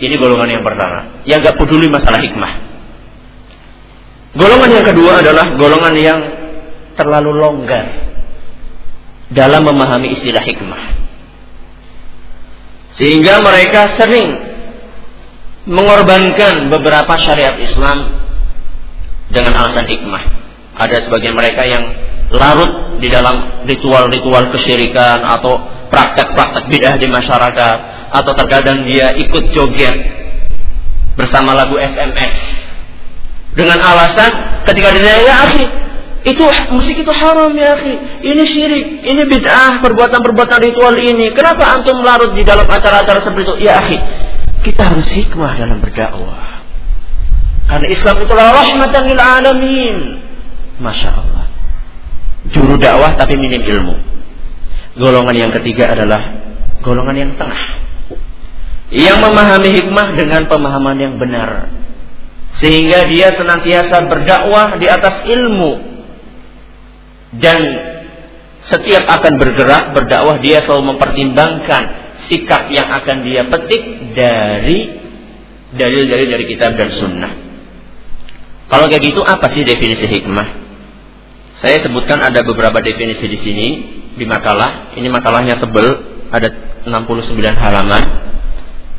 Ini 0.00 0.16
golongan 0.16 0.60
yang 0.60 0.64
pertama, 0.64 1.24
yang 1.28 1.44
gak 1.44 1.60
peduli 1.60 1.88
masalah 1.88 2.20
hikmah. 2.20 2.69
Golongan 4.30 4.70
yang 4.70 4.86
kedua 4.86 5.12
adalah 5.18 5.58
golongan 5.58 5.94
yang 5.98 6.20
terlalu 6.94 7.34
longgar 7.34 7.86
dalam 9.34 9.66
memahami 9.66 10.14
istilah 10.14 10.42
hikmah. 10.46 10.82
Sehingga 12.94 13.42
mereka 13.42 13.98
sering 13.98 14.28
mengorbankan 15.66 16.70
beberapa 16.70 17.14
syariat 17.18 17.58
Islam 17.58 18.22
dengan 19.34 19.54
alasan 19.58 19.86
hikmah. 19.86 20.22
Ada 20.78 21.10
sebagian 21.10 21.34
mereka 21.34 21.66
yang 21.66 21.82
larut 22.30 23.02
di 23.02 23.10
dalam 23.10 23.66
ritual-ritual 23.66 24.54
kesyirikan 24.54 25.26
atau 25.26 25.58
praktek-praktek 25.90 26.70
bidah 26.70 26.94
di 27.02 27.10
masyarakat 27.10 27.76
atau 28.14 28.32
terkadang 28.38 28.86
dia 28.86 29.10
ikut 29.18 29.50
joget 29.50 29.98
bersama 31.18 31.54
lagu 31.54 31.74
SMS 31.74 32.69
dengan 33.54 33.78
alasan 33.82 34.62
ketika 34.70 34.94
dia 34.94 35.16
ya 35.26 35.34
akhi 35.50 35.66
itu 36.20 36.44
musik 36.68 37.00
itu 37.00 37.12
haram 37.16 37.48
ya 37.56 37.80
akhi. 37.80 37.94
Ini 38.20 38.42
syirik 38.44 38.86
ini 39.08 39.22
bid'ah 39.24 39.80
perbuatan-perbuatan 39.80 40.58
ritual 40.68 40.94
ini. 41.00 41.32
Kenapa 41.32 41.80
antum 41.80 42.04
larut 42.04 42.36
di 42.36 42.44
dalam 42.44 42.68
acara-acara 42.68 43.24
seperti 43.24 43.48
itu? 43.48 43.54
Ya 43.64 43.80
akhi 43.80 43.96
kita 44.60 44.92
harus 44.92 45.08
hikmah 45.08 45.56
dalam 45.56 45.80
berdakwah. 45.80 46.60
Karena 47.64 47.86
Islam 47.88 48.16
itu 48.20 48.32
rahmatan 48.34 49.02
lil 49.08 49.20
alamin. 49.20 49.96
Masya 50.76 51.10
Allah. 51.16 51.44
Juru 52.52 52.76
dakwah 52.76 53.16
tapi 53.16 53.40
minim 53.40 53.64
ilmu. 53.64 53.96
Golongan 55.00 55.36
yang 55.48 55.52
ketiga 55.56 55.96
adalah 55.96 56.20
golongan 56.84 57.16
yang 57.16 57.32
tengah. 57.40 57.62
Yang 58.92 59.18
memahami 59.22 59.70
hikmah 59.72 60.08
dengan 60.18 60.44
pemahaman 60.50 60.96
yang 60.98 61.14
benar 61.16 61.79
sehingga 62.60 63.08
dia 63.08 63.32
senantiasa 63.34 64.04
berdakwah 64.06 64.76
di 64.76 64.86
atas 64.86 65.24
ilmu 65.24 65.72
dan 67.40 67.58
setiap 68.68 69.08
akan 69.08 69.40
bergerak 69.40 69.96
berdakwah 69.96 70.36
dia 70.44 70.60
selalu 70.64 70.94
mempertimbangkan 70.94 71.82
sikap 72.28 72.68
yang 72.68 72.86
akan 72.92 73.16
dia 73.24 73.48
petik 73.48 73.82
dari 74.12 74.78
dalil-dalil 75.74 76.28
dari 76.28 76.44
kitab 76.46 76.76
dan 76.76 76.92
sunnah. 76.92 77.32
Kalau 78.70 78.86
kayak 78.86 79.02
gitu 79.02 79.24
apa 79.24 79.50
sih 79.50 79.66
definisi 79.66 80.06
hikmah? 80.06 80.48
Saya 81.64 81.82
sebutkan 81.82 82.22
ada 82.22 82.44
beberapa 82.46 82.78
definisi 82.78 83.26
di 83.26 83.38
sini 83.40 83.68
di 84.14 84.24
makalah. 84.28 84.94
Ini 84.94 85.08
makalahnya 85.10 85.58
tebel, 85.58 85.88
ada 86.30 86.48
69 86.86 87.34
halaman 87.56 88.30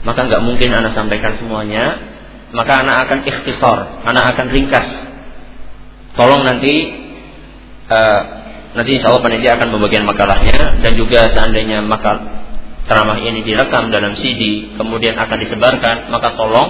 maka 0.01 0.25
nggak 0.25 0.41
mungkin 0.41 0.69
anak 0.73 0.97
sampaikan 0.97 1.37
semuanya 1.37 1.97
maka 2.51 2.83
anak 2.83 3.07
akan 3.07 3.19
ikhtisar 3.23 3.77
anak 4.07 4.35
akan 4.35 4.47
ringkas. 4.51 4.87
Tolong 6.15 6.43
nanti 6.43 6.73
uh, 7.87 8.21
nanti 8.75 8.91
insya 8.99 9.11
Allah 9.11 9.23
panitia 9.23 9.55
akan 9.55 9.67
membagikan 9.71 10.07
makalahnya 10.07 10.83
dan 10.83 10.91
juga 10.99 11.31
seandainya 11.31 11.83
makal 11.83 12.19
ceramah 12.87 13.19
ini 13.23 13.43
direkam 13.47 13.87
dalam 13.93 14.19
CD 14.19 14.75
kemudian 14.75 15.15
akan 15.15 15.37
disebarkan 15.39 16.11
maka 16.11 16.35
tolong 16.35 16.69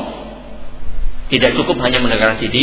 tidak 1.31 1.55
cukup 1.55 1.79
hanya 1.81 2.03
mendengarkan 2.03 2.37
CD 2.43 2.57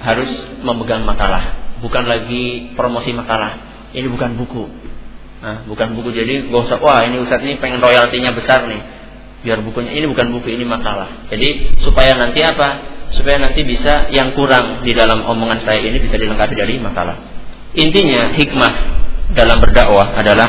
harus 0.00 0.30
memegang 0.60 1.06
makalah. 1.06 1.76
Bukan 1.80 2.04
lagi 2.04 2.74
promosi 2.76 3.14
makalah. 3.16 3.56
Ini 3.96 4.06
bukan 4.10 4.36
buku. 4.36 4.64
Nah, 5.40 5.64
bukan 5.64 5.96
buku. 5.96 6.12
Jadi 6.12 6.52
gak 6.52 6.62
usah 6.68 6.78
wah 6.82 7.00
ini 7.06 7.22
Ustadz 7.24 7.46
ini 7.46 7.56
pengen 7.56 7.80
royaltinya 7.80 8.36
besar 8.36 8.68
nih 8.68 8.99
biar 9.40 9.64
bukunya 9.64 9.96
ini 9.96 10.06
bukan 10.08 10.36
buku 10.36 10.52
ini 10.52 10.64
makalah. 10.68 11.28
Jadi 11.32 11.80
supaya 11.80 12.12
nanti 12.16 12.44
apa? 12.44 12.68
Supaya 13.16 13.40
nanti 13.42 13.64
bisa 13.66 14.12
yang 14.12 14.36
kurang 14.36 14.84
di 14.86 14.92
dalam 14.94 15.24
omongan 15.24 15.64
saya 15.64 15.80
ini 15.82 15.98
bisa 15.98 16.20
dilengkapi 16.20 16.54
dari 16.54 16.78
makalah. 16.78 17.16
Intinya 17.74 18.36
hikmah 18.36 18.72
dalam 19.32 19.58
berdakwah 19.58 20.14
adalah 20.14 20.48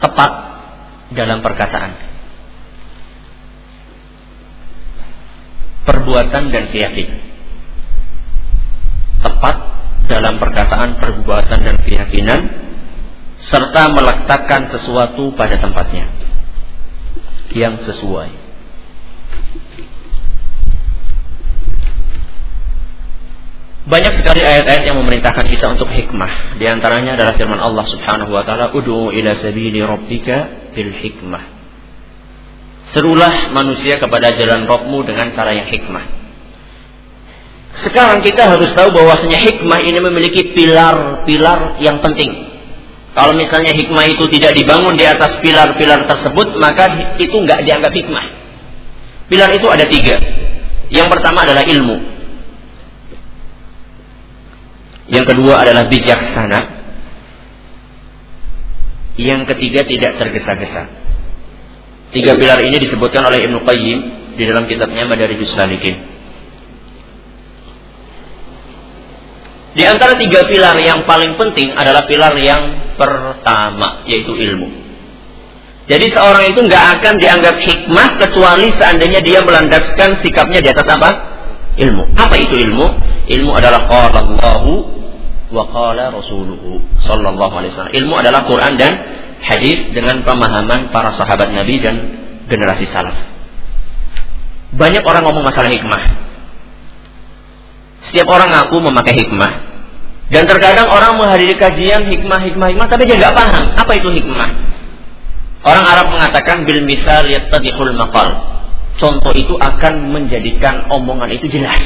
tepat 0.00 0.32
dalam 1.12 1.38
perkataan. 1.44 1.92
Perbuatan 5.84 6.42
dan 6.52 6.64
keyakinan. 6.68 7.20
Tepat 9.18 9.56
dalam 10.08 10.34
perkataan, 10.40 11.00
perbuatan 11.00 11.58
dan 11.64 11.76
keyakinan 11.84 12.40
serta 13.38 13.92
meletakkan 13.94 14.68
sesuatu 14.72 15.32
pada 15.38 15.56
tempatnya 15.62 16.17
yang 17.54 17.80
sesuai. 17.84 18.48
Banyak 23.88 24.20
sekali 24.20 24.44
ayat-ayat 24.44 24.84
yang 24.84 25.00
memerintahkan 25.00 25.48
kita 25.48 25.64
untuk 25.72 25.88
hikmah. 25.88 26.60
Di 26.60 26.68
antaranya 26.68 27.16
adalah 27.16 27.32
firman 27.40 27.56
Allah 27.56 27.88
Subhanahu 27.88 28.36
wa 28.36 28.44
taala, 28.44 28.68
"Ud'u 28.76 29.08
ila 29.16 29.32
sabili 29.40 29.80
rabbika 29.80 30.68
bil 30.76 30.92
hikmah." 30.92 31.56
Serulah 32.92 33.52
manusia 33.52 33.96
kepada 34.00 34.32
jalan 34.36 34.64
Rabbmu 34.64 35.04
dengan 35.08 35.32
cara 35.36 35.52
yang 35.56 35.68
hikmah. 35.72 36.04
Sekarang 37.84 38.24
kita 38.24 38.48
harus 38.48 38.72
tahu 38.72 38.92
bahwasanya 38.96 39.40
hikmah 39.44 39.80
ini 39.84 40.00
memiliki 40.00 40.56
pilar-pilar 40.56 41.80
yang 41.84 42.00
penting. 42.00 42.47
Kalau 43.18 43.34
misalnya 43.34 43.74
hikmah 43.74 44.06
itu 44.14 44.30
tidak 44.30 44.54
dibangun 44.54 44.94
di 44.94 45.02
atas 45.02 45.42
pilar-pilar 45.42 46.06
tersebut, 46.06 46.54
maka 46.62 47.18
itu 47.18 47.34
nggak 47.34 47.66
dianggap 47.66 47.90
hikmah. 47.90 48.24
Pilar 49.26 49.50
itu 49.50 49.66
ada 49.66 49.82
tiga. 49.90 50.22
Yang 50.86 51.08
pertama 51.10 51.42
adalah 51.42 51.66
ilmu. 51.66 51.98
Yang 55.10 55.34
kedua 55.34 55.66
adalah 55.66 55.90
bijaksana. 55.90 56.60
Yang 59.18 59.50
ketiga 59.50 59.82
tidak 59.82 60.12
tergesa-gesa. 60.22 60.82
Tiga 62.14 62.38
pilar 62.38 62.62
ini 62.62 62.78
disebutkan 62.78 63.26
oleh 63.26 63.42
Ibnu 63.50 63.66
Qayyim 63.66 63.98
di 64.38 64.44
dalam 64.46 64.70
kitabnya 64.70 65.10
Madarijus 65.10 65.58
Salikin. 65.58 66.07
Di 69.78 69.86
antara 69.86 70.18
tiga 70.18 70.42
pilar 70.50 70.74
yang 70.82 71.06
paling 71.06 71.38
penting 71.38 71.70
adalah 71.70 72.02
pilar 72.10 72.34
yang 72.42 72.92
pertama 72.98 74.02
yaitu 74.10 74.34
ilmu. 74.34 74.66
Jadi 75.86 76.10
seorang 76.10 76.50
itu 76.50 76.60
nggak 76.66 76.84
akan 76.98 77.14
dianggap 77.16 77.56
hikmah 77.62 78.08
kecuali 78.18 78.74
seandainya 78.74 79.22
dia 79.22 79.40
melandaskan 79.40 80.18
sikapnya 80.20 80.60
di 80.60 80.68
atas 80.74 80.84
apa? 80.84 81.10
ilmu. 81.78 82.10
Apa 82.18 82.34
itu 82.34 82.58
ilmu? 82.58 82.86
Ilmu 83.30 83.50
adalah 83.54 83.86
Allahu 83.86 84.72
wa 85.48 85.64
qala 85.70 86.10
rasuluhu 86.10 86.82
sallallahu 86.98 87.54
alaihi 87.54 87.70
wasallam. 87.72 87.94
Ilmu 87.94 88.14
adalah 88.18 88.50
Quran 88.50 88.74
dan 88.76 88.92
hadis 89.46 89.94
dengan 89.94 90.26
pemahaman 90.26 90.90
para 90.90 91.14
sahabat 91.14 91.54
Nabi 91.54 91.78
dan 91.78 91.96
generasi 92.50 92.90
salaf. 92.90 93.14
Banyak 94.74 95.06
orang 95.06 95.22
ngomong 95.22 95.46
masalah 95.46 95.70
hikmah. 95.70 96.02
Setiap 98.10 98.28
orang 98.28 98.50
ngaku 98.52 98.76
memakai 98.82 99.14
hikmah. 99.16 99.67
Dan 100.28 100.44
terkadang 100.44 100.92
orang 100.92 101.16
menghadiri 101.16 101.56
kajian 101.56 102.04
hikmah, 102.04 102.40
hikmah, 102.44 102.68
hikmah, 102.68 102.88
tapi 102.92 103.08
dia 103.08 103.16
nggak 103.16 103.32
paham 103.32 103.64
apa 103.80 103.92
itu 103.96 104.08
hikmah. 104.12 104.50
Orang 105.64 105.84
Arab 105.88 106.06
mengatakan 106.12 106.68
bil 106.68 106.84
misal 106.84 107.24
yattadihul 107.32 107.96
maqal. 107.96 108.60
Contoh 109.00 109.32
itu 109.32 109.56
akan 109.56 110.12
menjadikan 110.12 110.90
omongan 110.92 111.32
itu 111.32 111.48
jelas. 111.48 111.80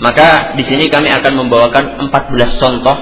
Maka 0.00 0.58
di 0.58 0.64
sini 0.66 0.90
kami 0.90 1.12
akan 1.12 1.32
membawakan 1.44 2.10
14 2.10 2.58
contoh 2.58 2.96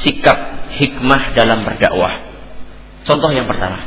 sikap 0.00 0.38
hikmah 0.80 1.36
dalam 1.36 1.66
berdakwah. 1.68 2.24
Contoh 3.04 3.30
yang 3.36 3.44
pertama. 3.44 3.84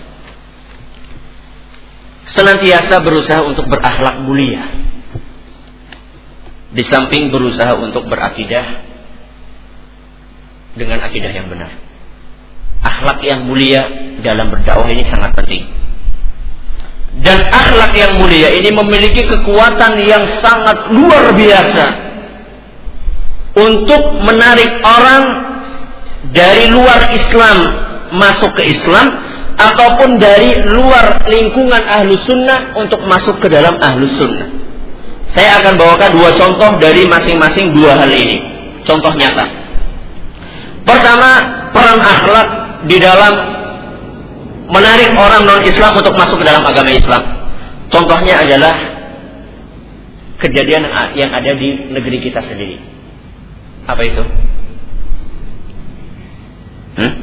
Senantiasa 2.37 3.01
berusaha 3.01 3.41
untuk 3.41 3.65
berakhlak 3.65 4.21
mulia. 4.21 4.77
Di 6.75 6.83
samping 6.85 7.31
berusaha 7.31 7.79
untuk 7.79 8.05
berakidah 8.05 8.96
dengan 10.77 11.03
akidah 11.03 11.31
yang 11.33 11.49
benar. 11.49 11.73
Akhlak 12.85 13.19
yang 13.25 13.49
mulia 13.49 13.83
dalam 14.21 14.53
berdakwah 14.53 14.87
ini 14.87 15.03
sangat 15.09 15.33
penting. 15.33 15.65
Dan 17.17 17.41
akhlak 17.49 17.97
yang 17.97 18.21
mulia 18.21 18.53
ini 18.53 18.69
memiliki 18.69 19.25
kekuatan 19.25 19.97
yang 20.05 20.21
sangat 20.45 20.93
luar 20.93 21.33
biasa 21.33 21.85
untuk 23.57 24.21
menarik 24.21 24.69
orang 24.85 25.23
dari 26.29 26.69
luar 26.69 27.09
Islam 27.09 27.57
masuk 28.13 28.53
ke 28.53 28.69
Islam 28.69 29.09
ataupun 29.57 30.21
dari 30.21 30.61
luar 30.61 31.25
lingkungan 31.25 31.81
ahlu 31.89 32.13
sunnah 32.29 32.77
untuk 32.77 33.01
masuk 33.09 33.41
ke 33.41 33.49
dalam 33.49 33.73
ahlu 33.81 34.05
sunnah. 34.21 34.47
Saya 35.33 35.59
akan 35.59 35.73
bawakan 35.75 36.11
dua 36.13 36.29
contoh 36.37 36.69
dari 36.77 37.09
masing-masing 37.09 37.73
dua 37.73 37.97
hal 37.97 38.09
ini. 38.13 38.37
Contoh 38.85 39.11
nyata. 39.11 39.43
Pertama, 40.87 41.29
peran 41.75 41.99
akhlak 41.99 42.47
di 42.87 42.97
dalam 43.03 43.33
menarik 44.71 45.11
orang 45.15 45.43
non-Islam 45.43 45.91
untuk 45.99 46.15
masuk 46.15 46.39
ke 46.39 46.45
dalam 46.47 46.63
agama 46.63 46.91
Islam. 46.91 47.23
Contohnya 47.91 48.43
adalah 48.43 48.75
kejadian 50.39 50.87
yang 51.19 51.31
ada 51.35 51.51
di 51.55 51.91
negeri 51.91 52.23
kita 52.23 52.39
sendiri. 52.43 52.79
Apa 53.87 54.01
itu? 54.03 54.23
Hmm? 56.97 57.13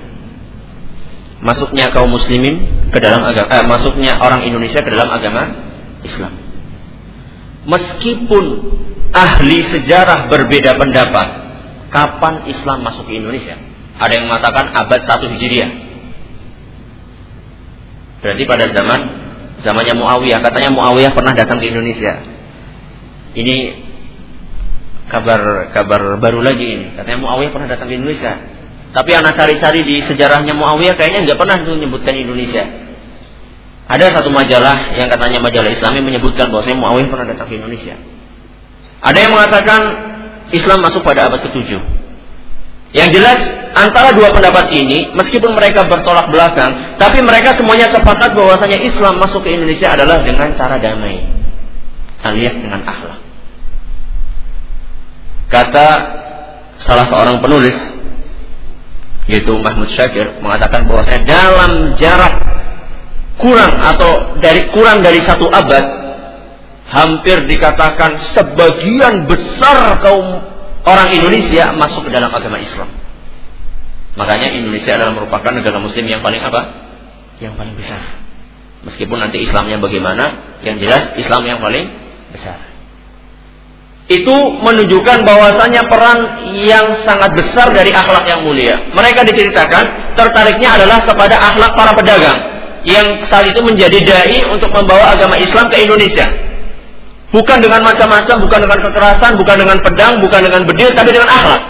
Masuknya 1.44 1.92
kaum 1.92 2.09
muslimin 2.09 2.88
ke 2.88 2.98
dalam 3.00 3.20
agama, 3.20 3.48
eh, 3.53 3.64
masuknya 3.64 4.16
orang 4.16 4.48
Indonesia 4.48 4.81
ke 4.81 4.88
dalam 4.88 5.12
agama 5.12 5.42
Islam. 6.00 6.33
Meskipun 7.68 8.44
ahli 9.12 9.59
sejarah 9.72 10.33
berbeda 10.33 10.77
pendapat, 10.81 11.43
kapan 11.94 12.50
Islam 12.50 12.83
masuk 12.83 13.07
ke 13.07 13.14
Indonesia? 13.14 13.54
Ada 14.02 14.18
yang 14.18 14.26
mengatakan 14.26 14.74
abad 14.74 15.00
1 15.07 15.30
Hijriah. 15.38 15.70
Berarti 18.18 18.42
pada 18.50 18.64
zaman 18.74 19.00
zamannya 19.62 19.94
Muawiyah, 19.94 20.42
katanya 20.42 20.74
Muawiyah 20.74 21.14
pernah 21.14 21.30
datang 21.38 21.62
ke 21.62 21.70
Indonesia. 21.70 22.12
Ini 23.38 23.57
kabar 25.07 25.70
kabar 25.70 26.18
baru 26.18 26.42
lagi 26.42 26.66
ini. 26.66 26.87
Katanya 26.98 27.22
Muawiyah 27.22 27.52
pernah 27.54 27.68
datang 27.70 27.87
ke 27.87 27.94
Indonesia. 27.94 28.33
Tapi 28.94 29.11
anak 29.14 29.38
cari-cari 29.38 29.87
di 29.87 30.02
sejarahnya 30.11 30.54
Muawiyah 30.59 30.98
kayaknya 30.98 31.30
nggak 31.30 31.38
pernah 31.38 31.62
tuh 31.62 31.78
menyebutkan 31.78 32.14
Indonesia. 32.18 32.64
Ada 33.85 34.16
satu 34.16 34.33
majalah 34.33 34.96
yang 34.96 35.12
katanya 35.12 35.44
majalah 35.44 35.70
Islami 35.70 36.00
menyebutkan 36.02 36.50
bahwa 36.50 36.66
Muawiyah 36.66 37.11
pernah 37.12 37.26
datang 37.30 37.46
ke 37.46 37.54
Indonesia. 37.61 37.94
Ada 39.04 39.18
yang 39.20 39.33
mengatakan 39.37 39.80
Islam 40.52 40.85
masuk 40.85 41.00
pada 41.07 41.30
abad 41.30 41.40
ke-7. 41.46 41.80
Yang 42.94 43.11
jelas 43.18 43.38
antara 43.74 44.14
dua 44.14 44.30
pendapat 44.30 44.70
ini 44.70 45.11
meskipun 45.18 45.50
mereka 45.57 45.83
bertolak 45.88 46.30
belakang, 46.30 46.94
tapi 47.00 47.18
mereka 47.24 47.59
semuanya 47.59 47.90
sepakat 47.90 48.37
bahwasanya 48.38 48.78
Islam 48.78 49.18
masuk 49.18 49.42
ke 49.42 49.50
Indonesia 49.50 49.98
adalah 49.98 50.22
dengan 50.22 50.54
cara 50.54 50.78
damai 50.78 51.18
alias 52.22 52.54
dengan 52.54 52.80
akhlak. 52.87 53.20
Kata 55.50 55.88
salah 56.87 57.07
seorang 57.11 57.38
penulis 57.42 57.76
yaitu 59.24 59.57
Mahmud 59.57 59.88
Syakir 59.96 60.38
mengatakan 60.44 60.85
bahwa 60.85 61.02
saya 61.09 61.20
dalam 61.24 61.96
jarak 61.96 62.35
kurang 63.40 63.72
atau 63.80 64.37
dari 64.38 64.68
kurang 64.70 65.00
dari 65.00 65.18
satu 65.24 65.48
abad 65.48 66.04
hampir 66.88 67.49
dikatakan 67.49 68.37
sebagian 68.37 69.25
besar 69.25 69.99
kaum 70.05 70.42
orang 70.85 71.09
Indonesia 71.12 71.73
masuk 71.77 72.09
ke 72.09 72.11
dalam 72.12 72.29
agama 72.33 72.61
Islam. 72.61 72.92
Makanya 74.14 74.55
Indonesia 74.55 74.94
adalah 74.94 75.14
merupakan 75.16 75.51
negara 75.51 75.79
muslim 75.83 76.07
yang 76.07 76.23
paling 76.23 76.38
apa? 76.44 76.62
Yang 77.42 77.55
paling 77.59 77.75
besar. 77.75 78.03
Meskipun 78.85 79.16
nanti 79.16 79.42
Islamnya 79.42 79.81
bagaimana, 79.81 80.61
yang 80.61 80.77
jelas 80.79 81.16
Islam 81.18 81.42
yang 81.49 81.59
paling 81.59 81.88
besar 82.31 82.75
itu 84.05 84.37
menunjukkan 84.61 85.25
bahwasanya 85.25 85.88
peran 85.88 86.18
yang 86.61 87.09
sangat 87.09 87.33
besar 87.33 87.73
dari 87.73 87.88
akhlak 87.88 88.29
yang 88.29 88.44
mulia. 88.44 88.77
Mereka 88.92 89.25
diceritakan 89.25 90.12
tertariknya 90.12 90.77
adalah 90.77 91.09
kepada 91.09 91.40
akhlak 91.40 91.73
para 91.73 91.92
pedagang 91.97 92.37
yang 92.85 93.25
saat 93.33 93.49
itu 93.49 93.64
menjadi 93.64 93.97
dai 94.05 94.44
untuk 94.53 94.68
membawa 94.77 95.16
agama 95.16 95.40
Islam 95.40 95.73
ke 95.73 95.81
Indonesia. 95.81 96.29
Bukan 97.35 97.59
dengan 97.59 97.83
macam-macam, 97.83 98.37
bukan 98.47 98.59
dengan 98.62 98.79
kekerasan, 98.79 99.35
bukan 99.35 99.57
dengan 99.59 99.77
pedang, 99.83 100.23
bukan 100.23 100.40
dengan 100.47 100.62
bedil, 100.62 100.94
tapi 100.94 101.11
dengan 101.11 101.27
akhlak. 101.27 101.62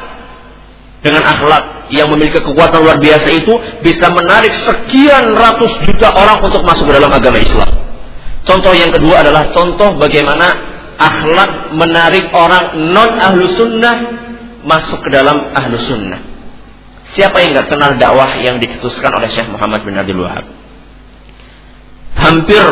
Dengan 1.01 1.25
akhlak 1.25 1.65
yang 1.89 2.13
memiliki 2.13 2.37
kekuatan 2.41 2.85
luar 2.85 3.01
biasa 3.01 3.29
itu 3.33 3.53
bisa 3.81 4.13
menarik 4.13 4.53
sekian 4.69 5.33
ratus 5.33 5.73
juta 5.89 6.13
orang 6.13 6.45
untuk 6.45 6.61
masuk 6.69 6.85
ke 6.85 6.93
dalam 7.01 7.09
agama 7.09 7.41
Islam. 7.41 7.73
Contoh 8.45 8.77
yang 8.77 8.93
kedua 8.93 9.25
adalah 9.25 9.49
contoh 9.57 9.97
bagaimana 9.97 10.53
akhlak 11.01 11.73
menarik 11.73 12.29
orang 12.37 12.93
non 12.93 13.17
ahlu 13.17 13.49
sunnah 13.57 13.97
masuk 14.69 15.01
ke 15.01 15.09
dalam 15.13 15.49
ahlu 15.57 15.81
sunnah. 15.81 16.21
Siapa 17.17 17.41
yang 17.41 17.57
nggak 17.57 17.69
kenal 17.73 17.97
dakwah 17.97 18.37
yang 18.41 18.61
dicetuskan 18.61 19.17
oleh 19.17 19.33
Syekh 19.33 19.49
Muhammad 19.49 19.81
bin 19.85 19.97
Abdul 19.97 20.25
Wahab? 20.25 20.45
Hampir 22.21 22.65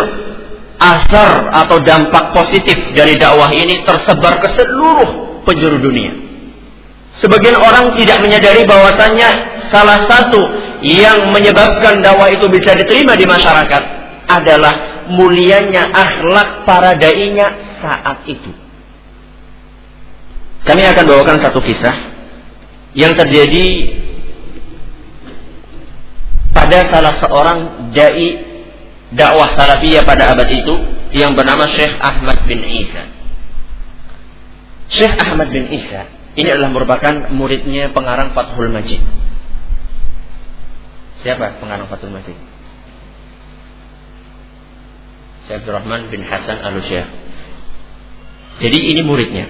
asar 0.83 1.47
atau 1.55 1.79
dampak 1.79 2.35
positif 2.35 2.75
dari 2.99 3.14
dakwah 3.14 3.55
ini 3.55 3.87
tersebar 3.87 4.42
ke 4.42 4.49
seluruh 4.59 5.42
penjuru 5.47 5.79
dunia. 5.79 6.12
Sebagian 7.23 7.55
orang 7.55 7.95
tidak 7.95 8.18
menyadari 8.18 8.66
bahwasannya 8.66 9.31
salah 9.71 10.03
satu 10.11 10.42
yang 10.83 11.31
menyebabkan 11.31 12.03
dakwah 12.03 12.27
itu 12.27 12.51
bisa 12.51 12.75
diterima 12.75 13.14
di 13.14 13.23
masyarakat 13.23 13.83
adalah 14.27 15.07
mulianya 15.07 15.87
akhlak 15.95 16.66
para 16.66 16.99
dai-nya 16.99 17.79
saat 17.79 18.27
itu. 18.27 18.51
Kami 20.66 20.83
akan 20.83 21.05
bawakan 21.07 21.38
satu 21.42 21.59
kisah 21.62 21.95
yang 22.95 23.14
terjadi 23.14 23.66
pada 26.55 26.87
salah 26.90 27.14
seorang 27.18 27.59
dai 27.90 28.51
dakwah 29.12 29.53
salafiyah 29.57 30.05
pada 30.05 30.33
abad 30.33 30.48
itu 30.48 30.75
yang 31.12 31.37
bernama 31.37 31.68
Syekh 31.77 31.92
Ahmad 32.01 32.44
bin 32.48 32.61
Isa. 32.64 33.03
Syekh 34.92 35.14
Ahmad 35.20 35.48
bin 35.53 35.68
Isa 35.72 36.09
ini 36.33 36.48
adalah 36.48 36.72
merupakan 36.72 37.29
muridnya 37.29 37.92
pengarang 37.92 38.33
Fathul 38.33 38.72
Majid. 38.72 39.05
Siapa 41.20 41.61
pengarang 41.61 41.92
Fathul 41.92 42.12
Majid? 42.12 42.37
Syekh 45.44 45.64
Abdurrahman 45.64 46.09
bin 46.09 46.25
Hasan 46.25 46.57
al-Syekh. 46.64 47.09
Jadi 48.64 48.79
ini 48.81 49.01
muridnya. 49.05 49.46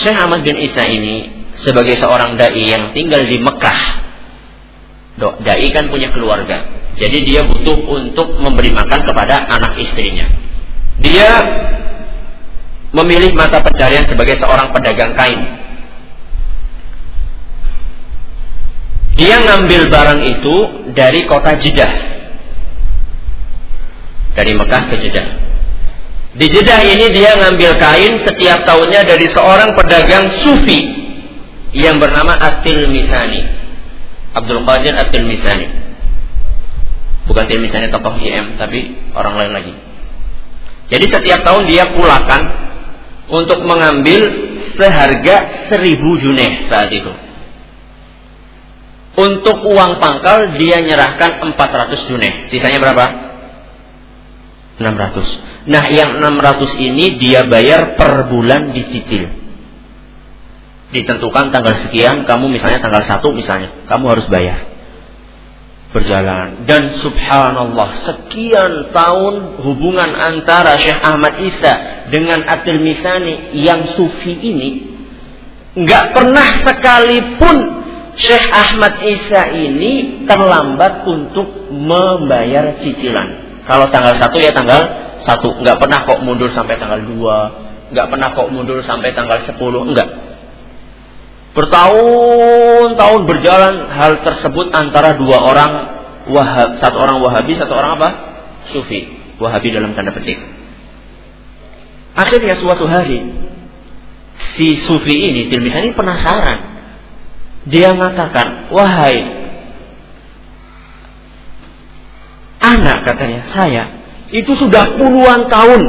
Syekh 0.00 0.16
Ahmad 0.16 0.40
bin 0.40 0.56
Isa 0.56 0.88
ini 0.88 1.44
sebagai 1.60 2.00
seorang 2.00 2.40
dai 2.40 2.64
yang 2.64 2.96
tinggal 2.96 3.24
di 3.28 3.36
Mekah. 3.40 4.05
Dai 5.16 5.68
kan 5.72 5.88
punya 5.88 6.12
keluarga. 6.12 6.68
Jadi 6.96 7.24
dia 7.24 7.44
butuh 7.44 7.76
untuk 7.76 8.36
memberi 8.40 8.72
makan 8.72 9.00
kepada 9.04 9.48
anak 9.48 9.76
istrinya. 9.80 10.28
Dia 11.00 11.28
memilih 12.92 13.36
mata 13.36 13.60
pencarian 13.60 14.04
sebagai 14.08 14.40
seorang 14.40 14.72
pedagang 14.72 15.12
kain. 15.16 15.40
Dia 19.16 19.40
ngambil 19.40 19.88
barang 19.88 20.20
itu 20.24 20.56
dari 20.92 21.24
kota 21.24 21.56
Jeddah. 21.56 21.92
Dari 24.36 24.52
Mekah 24.52 24.82
ke 24.92 24.96
Jeddah. 25.00 25.28
Di 26.36 26.46
Jeddah 26.52 26.80
ini 26.84 27.08
dia 27.16 27.32
ngambil 27.40 27.80
kain 27.80 28.20
setiap 28.28 28.68
tahunnya 28.68 29.08
dari 29.08 29.24
seorang 29.32 29.72
pedagang 29.72 30.28
sufi 30.44 30.84
yang 31.72 31.96
bernama 31.96 32.36
Atil 32.36 32.92
Misani. 32.92 33.55
Abdul 34.36 34.68
Qadir 34.68 34.94
Atil 34.94 35.24
Misani. 35.24 35.66
Bukan 37.24 37.42
Atil 37.48 37.60
Misani 37.64 37.88
tokoh 37.88 38.20
IM, 38.20 38.60
tapi 38.60 39.10
orang 39.16 39.34
lain 39.40 39.52
lagi. 39.56 39.72
Jadi 40.92 41.06
setiap 41.10 41.40
tahun 41.42 41.66
dia 41.66 41.90
pulakan 41.96 42.42
untuk 43.32 43.64
mengambil 43.66 44.22
seharga 44.78 45.66
seribu 45.72 46.14
juneh 46.20 46.70
saat 46.70 46.92
itu. 46.92 47.10
Untuk 49.16 49.64
uang 49.64 49.96
pangkal 49.96 50.60
dia 50.60 50.78
nyerahkan 50.84 51.40
400 51.56 52.08
juneh. 52.12 52.52
Sisanya 52.52 52.78
berapa? 52.78 53.06
600. 54.76 55.72
Nah 55.72 55.84
yang 55.88 56.20
600 56.20 56.76
ini 56.76 57.16
dia 57.16 57.48
bayar 57.48 57.96
per 57.96 58.28
bulan 58.28 58.76
dicicil. 58.76 59.45
Ditentukan 60.96 61.52
tanggal 61.52 61.76
sekian, 61.84 62.24
kamu 62.24 62.48
misalnya 62.48 62.80
tanggal 62.80 63.04
1 63.04 63.20
misalnya, 63.36 63.68
kamu 63.84 64.04
harus 64.16 64.26
bayar 64.32 64.76
berjalan 65.96 66.68
dan 66.68 67.00
subhanallah 67.00 68.04
sekian 68.04 68.92
tahun 68.92 69.64
hubungan 69.64 70.12
antara 70.12 70.76
Syekh 70.76 71.00
Ahmad 71.00 71.40
Isa 71.40 71.74
dengan 72.12 72.44
Atil 72.44 72.84
Misani 72.84 73.56
yang 73.64 73.96
sufi 73.96 74.36
ini 74.36 74.70
nggak 75.72 76.12
pernah 76.12 76.48
sekalipun 76.68 77.56
Syekh 78.16 78.44
Ahmad 78.48 79.04
Isa 79.08 79.52
ini 79.52 80.24
terlambat 80.24 81.04
untuk 81.04 81.68
membayar 81.68 82.80
cicilan. 82.80 83.60
Kalau 83.68 83.88
tanggal 83.92 84.16
satu 84.16 84.40
ya 84.40 84.56
tanggal 84.56 84.80
satu, 85.24 85.60
nggak 85.60 85.76
pernah 85.76 86.00
kok 86.08 86.24
mundur 86.24 86.48
sampai 86.56 86.80
tanggal 86.80 87.04
dua, 87.04 87.38
nggak 87.92 88.08
pernah 88.08 88.28
kok 88.32 88.48
mundur 88.48 88.80
sampai 88.88 89.12
tanggal 89.12 89.36
sepuluh, 89.44 89.84
enggak. 89.84 90.08
Bertahun-tahun 91.56 93.20
berjalan 93.24 93.74
hal 93.96 94.20
tersebut 94.20 94.76
antara 94.76 95.16
dua 95.16 95.40
orang 95.40 95.72
wahab, 96.28 96.76
satu 96.84 97.00
orang 97.00 97.24
wahabi, 97.24 97.56
satu 97.56 97.72
orang 97.72 97.96
apa? 97.96 98.08
Sufi. 98.76 99.08
Wahabi 99.40 99.72
dalam 99.72 99.96
tanda 99.96 100.12
petik. 100.12 100.36
Akhirnya 102.16 102.60
suatu 102.60 102.84
hari 102.84 103.20
si 104.56 104.84
sufi 104.84 105.16
ini, 105.16 105.48
Tilmisan 105.48 105.88
ini 105.88 105.96
penasaran. 105.96 106.58
Dia 107.72 107.96
mengatakan, 107.96 108.68
wahai 108.72 109.16
anak 112.60 113.04
katanya 113.06 113.40
saya 113.54 113.84
itu 114.34 114.58
sudah 114.58 114.98
puluhan 114.98 115.46
tahun 115.46 115.82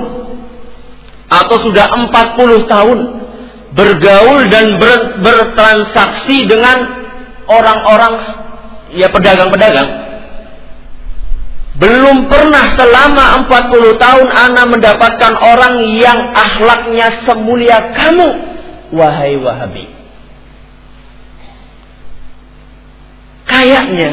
atau 1.28 1.58
sudah 1.66 1.86
empat 1.90 2.38
puluh 2.38 2.70
tahun 2.70 3.00
bergaul 3.78 4.50
dan 4.50 4.82
ber, 4.82 5.22
bertransaksi 5.22 6.50
dengan 6.50 6.78
orang-orang 7.46 8.14
ya 8.98 9.08
pedagang-pedagang. 9.14 10.10
Belum 11.78 12.26
pernah 12.26 12.74
selama 12.74 13.46
40 13.46 14.02
tahun 14.02 14.28
Ana 14.34 14.66
mendapatkan 14.66 15.34
orang 15.38 15.78
yang 15.94 16.34
akhlaknya 16.34 17.22
semulia 17.30 17.94
kamu, 17.94 18.28
wahai 18.98 19.38
Wahabi. 19.38 19.86
Kayaknya 23.46 24.12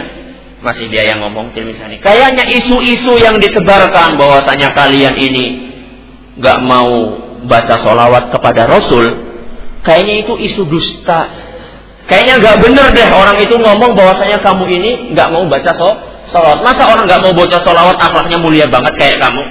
masih 0.60 0.92
dia 0.92 1.08
yang 1.08 1.24
ngomong 1.24 1.56
misalnya. 1.56 1.98
Kayaknya 2.04 2.44
isu-isu 2.52 3.16
yang 3.16 3.40
disebarkan 3.40 4.20
bahwasanya 4.20 4.76
kalian 4.76 5.16
ini 5.16 5.72
nggak 6.36 6.58
mau 6.68 6.92
baca 7.48 7.80
solawat 7.80 8.28
kepada 8.28 8.68
Rasul 8.68 9.33
Kayaknya 9.84 10.14
itu 10.24 10.32
isu 10.34 10.62
dusta. 10.64 11.28
Kayaknya 12.08 12.34
nggak 12.40 12.56
bener 12.60 12.86
deh 12.92 13.08
orang 13.08 13.36
itu 13.40 13.56
ngomong 13.56 13.96
bahwasanya 13.96 14.40
kamu 14.44 14.64
ini 14.68 14.90
nggak 15.16 15.28
mau 15.32 15.44
baca 15.48 15.72
so 15.76 15.88
solawat. 16.32 16.60
Masa 16.64 16.88
orang 16.88 17.04
nggak 17.04 17.22
mau 17.24 17.32
baca 17.36 17.58
solawat 17.60 17.96
akhlaknya 18.00 18.38
mulia 18.40 18.66
banget 18.68 18.96
kayak 18.96 19.20
kamu? 19.20 19.44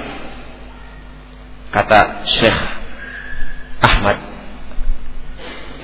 Kata 1.74 2.26
Syekh 2.26 2.58
Ahmad. 3.82 4.16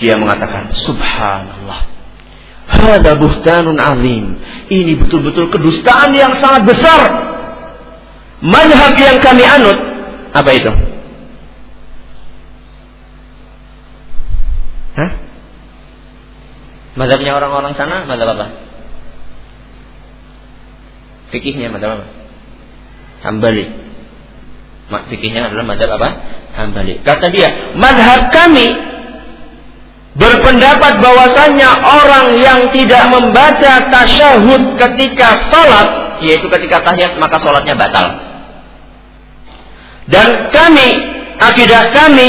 Dia 0.00 0.16
mengatakan, 0.16 0.72
Subhanallah. 0.86 1.80
Hada 2.70 3.12
buhtanun 3.18 3.76
azim. 3.76 4.40
Ini 4.70 4.96
betul-betul 4.96 5.52
kedustaan 5.52 6.14
yang 6.16 6.38
sangat 6.40 6.64
besar. 6.64 7.00
Manhaj 8.40 8.96
yang 8.96 9.18
kami 9.20 9.44
anut. 9.44 9.78
Apa 10.32 10.50
itu? 10.56 10.70
Hah? 15.00 15.10
Madhabnya 17.00 17.32
orang-orang 17.32 17.72
sana, 17.72 18.04
madhab 18.04 18.36
apa? 18.36 18.46
Fikihnya 21.32 21.72
madhab 21.72 21.96
apa? 21.96 22.06
Hambali. 23.24 23.64
Fikihnya 24.90 25.48
adalah 25.48 25.64
madhab 25.64 25.90
apa? 25.96 26.08
Hambali. 26.52 27.00
Kata 27.00 27.32
dia, 27.32 27.72
madhab 27.78 28.28
kami 28.34 28.74
berpendapat 30.18 30.98
bahwasanya 30.98 31.70
orang 31.80 32.36
yang 32.36 32.60
tidak 32.74 33.08
membaca 33.08 33.72
tasyahud 33.88 34.62
ketika 34.76 35.48
sholat, 35.48 35.88
yaitu 36.20 36.44
ketika 36.58 36.82
tahiyat, 36.84 37.16
maka 37.16 37.38
sholatnya 37.40 37.78
batal. 37.78 38.06
Dan 40.10 40.50
kami, 40.50 40.88
akidah 41.38 41.94
kami, 41.94 42.28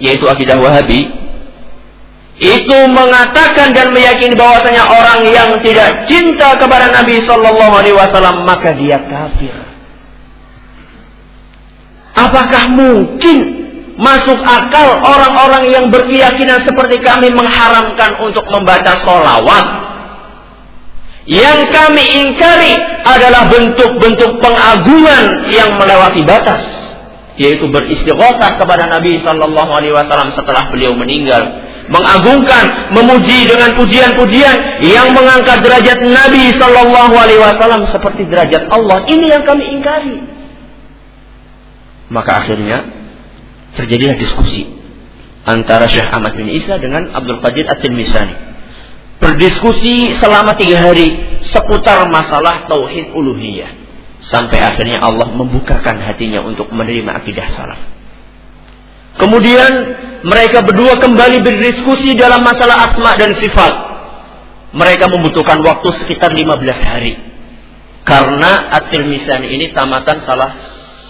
yaitu 0.00 0.24
akidah 0.24 0.56
wahabi, 0.56 1.04
itu 2.34 2.78
mengatakan 2.90 3.70
dan 3.70 3.94
meyakini 3.94 4.34
bahwasanya 4.34 4.82
orang 4.90 5.22
yang 5.30 5.50
tidak 5.62 6.10
cinta 6.10 6.58
kepada 6.58 6.90
Nabi 6.90 7.22
Shallallahu 7.22 7.72
Alaihi 7.78 7.94
Wasallam 7.94 8.42
maka 8.42 8.74
dia 8.74 8.98
kafir. 9.06 9.54
Apakah 12.14 12.74
mungkin 12.74 13.38
masuk 13.94 14.38
akal 14.42 14.98
orang-orang 14.98 15.70
yang 15.70 15.84
berkeyakinan 15.94 16.66
seperti 16.66 16.98
kami 17.06 17.30
mengharamkan 17.30 18.18
untuk 18.18 18.42
membaca 18.50 18.98
solawat? 19.06 19.66
Yang 21.30 21.70
kami 21.70 22.04
ingkari 22.18 22.74
adalah 23.06 23.46
bentuk-bentuk 23.46 24.42
pengagungan 24.42 25.48
yang 25.54 25.78
melewati 25.78 26.20
batas, 26.26 26.60
yaitu 27.38 27.70
beristighosa 27.70 28.58
kepada 28.58 28.90
Nabi 28.90 29.22
Shallallahu 29.22 29.70
Alaihi 29.70 29.94
Wasallam 29.94 30.34
setelah 30.34 30.66
beliau 30.74 30.92
meninggal 30.98 31.63
mengagungkan, 31.88 32.94
memuji 32.96 33.44
dengan 33.44 33.76
pujian-pujian 33.76 34.80
yang 34.80 35.12
mengangkat 35.12 35.60
derajat 35.60 36.00
Nabi 36.00 36.54
Shallallahu 36.56 37.14
Alaihi 37.14 37.40
Wasallam 37.40 37.84
seperti 37.92 38.24
derajat 38.28 38.68
Allah. 38.72 39.04
Ini 39.04 39.26
yang 39.38 39.44
kami 39.44 39.64
ingkari. 39.78 40.16
Maka 42.08 42.44
akhirnya 42.44 42.78
terjadilah 43.76 44.16
diskusi 44.16 44.70
antara 45.44 45.84
Syekh 45.88 46.08
Ahmad 46.08 46.36
bin 46.36 46.48
Isa 46.48 46.80
dengan 46.80 47.12
Abdul 47.12 47.40
Qadir 47.44 47.68
At-Tilmisani. 47.68 48.56
Berdiskusi 49.20 50.20
selama 50.20 50.52
tiga 50.58 50.84
hari 50.84 51.16
seputar 51.48 52.08
masalah 52.08 52.68
tauhid 52.68 53.12
uluhiyah. 53.12 53.84
Sampai 54.24 54.56
akhirnya 54.60 55.04
Allah 55.04 55.28
membukakan 55.32 56.00
hatinya 56.00 56.40
untuk 56.40 56.72
menerima 56.72 57.12
akidah 57.12 57.46
salaf. 57.52 57.80
Kemudian 59.20 59.72
mereka 60.24 60.64
berdua 60.64 60.96
kembali 60.96 61.44
berdiskusi 61.44 62.16
dalam 62.16 62.40
masalah 62.40 62.88
asma 62.88 63.12
dan 63.20 63.36
sifat. 63.36 63.72
Mereka 64.72 65.12
membutuhkan 65.12 65.60
waktu 65.60 65.88
sekitar 66.00 66.32
15 66.32 66.48
hari. 66.80 67.12
Karena 68.08 68.72
At-Tirmizani 68.72 69.52
ini 69.52 69.76
tamatan 69.76 70.24
salah 70.24 70.50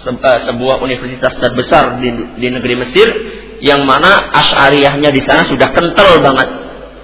eh, 0.06 0.40
sebuah 0.50 0.82
universitas 0.82 1.30
terbesar 1.38 2.02
di, 2.02 2.10
di 2.38 2.48
negeri 2.50 2.74
Mesir 2.74 3.08
yang 3.62 3.86
mana 3.86 4.34
asyariyahnya 4.34 5.10
di 5.14 5.22
sana 5.22 5.46
sudah 5.46 5.70
kental 5.70 6.18
banget, 6.20 6.48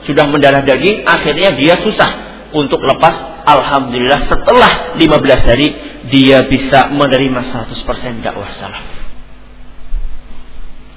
sudah 0.04 0.26
mendarah 0.26 0.66
daging, 0.66 1.06
akhirnya 1.06 1.54
dia 1.54 1.78
susah 1.78 2.10
untuk 2.50 2.82
lepas. 2.82 3.30
Alhamdulillah 3.40 4.28
setelah 4.28 5.00
15 5.00 5.48
hari 5.48 5.68
dia 6.12 6.44
bisa 6.44 6.92
menerima 6.92 7.40
100% 7.72 8.20
dakwah 8.20 8.50
salaf. 8.58 8.84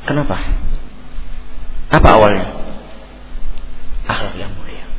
Kenapa? 0.03 0.37
Apa 1.93 2.09
awalnya? 2.17 2.45
Akhlak 4.09 4.35
yang 4.41 4.51
mulia. 4.57 4.89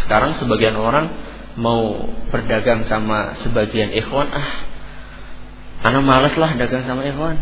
Sekarang 0.00 0.40
sebagian 0.40 0.80
orang 0.80 1.12
mau 1.60 2.08
berdagang 2.32 2.88
sama 2.88 3.38
sebagian 3.44 3.92
ikhwan, 3.92 4.32
ah, 4.32 4.64
karena 5.84 6.00
males 6.00 6.34
lah 6.40 6.56
dagang 6.56 6.88
sama 6.88 7.04
ikhwan. 7.04 7.38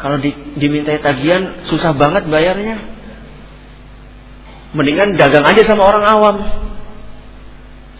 Kalau 0.00 0.18
di, 0.18 0.32
dimintai 0.58 0.98
tagihan 0.98 1.62
susah 1.70 1.94
banget 1.94 2.26
bayarnya. 2.26 2.98
Mendingan 4.74 5.14
dagang 5.14 5.44
aja 5.44 5.62
sama 5.66 5.86
orang 5.86 6.04
awam. 6.08 6.36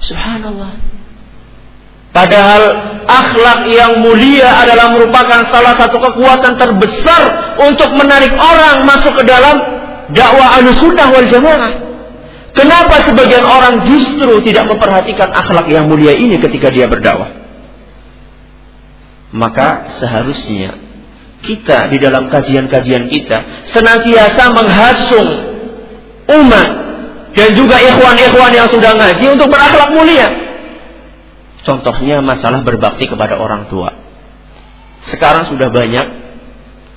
Subhanallah. 0.01 0.81
Padahal 2.11 2.63
akhlak 3.07 3.71
yang 3.71 4.03
mulia 4.03 4.51
adalah 4.67 4.91
merupakan 4.91 5.47
salah 5.55 5.79
satu 5.79 5.99
kekuatan 5.99 6.59
terbesar 6.59 7.23
untuk 7.63 7.95
menarik 7.95 8.35
orang 8.35 8.83
masuk 8.83 9.15
ke 9.15 9.25
dalam 9.27 9.57
dakwah 10.11 10.59
sunnah 10.75 11.09
wal 11.11 11.29
jamaah. 11.31 11.73
Kenapa 12.51 13.07
sebagian 13.07 13.47
orang 13.47 13.87
justru 13.87 14.43
tidak 14.43 14.67
memperhatikan 14.67 15.31
akhlak 15.31 15.71
yang 15.71 15.87
mulia 15.87 16.11
ini 16.19 16.35
ketika 16.35 16.67
dia 16.75 16.91
berdakwah? 16.91 17.31
Maka 19.31 19.95
seharusnya 20.03 20.75
kita 21.47 21.95
di 21.95 22.03
dalam 22.03 22.27
kajian-kajian 22.27 23.07
kita 23.07 23.71
senantiasa 23.71 24.51
menghasung 24.51 25.29
umat 26.27 26.71
dan 27.39 27.49
juga 27.55 27.79
ikhwan-ikhwan 27.79 28.51
yang 28.51 28.67
sudah 28.67 28.99
ngaji 28.99 29.27
untuk 29.31 29.47
berakhlak 29.47 29.95
mulia. 29.95 30.50
Contohnya 31.61 32.25
masalah 32.25 32.65
berbakti 32.65 33.05
kepada 33.05 33.37
orang 33.37 33.69
tua. 33.69 33.93
Sekarang 35.13 35.49
sudah 35.53 35.69
banyak 35.69 36.07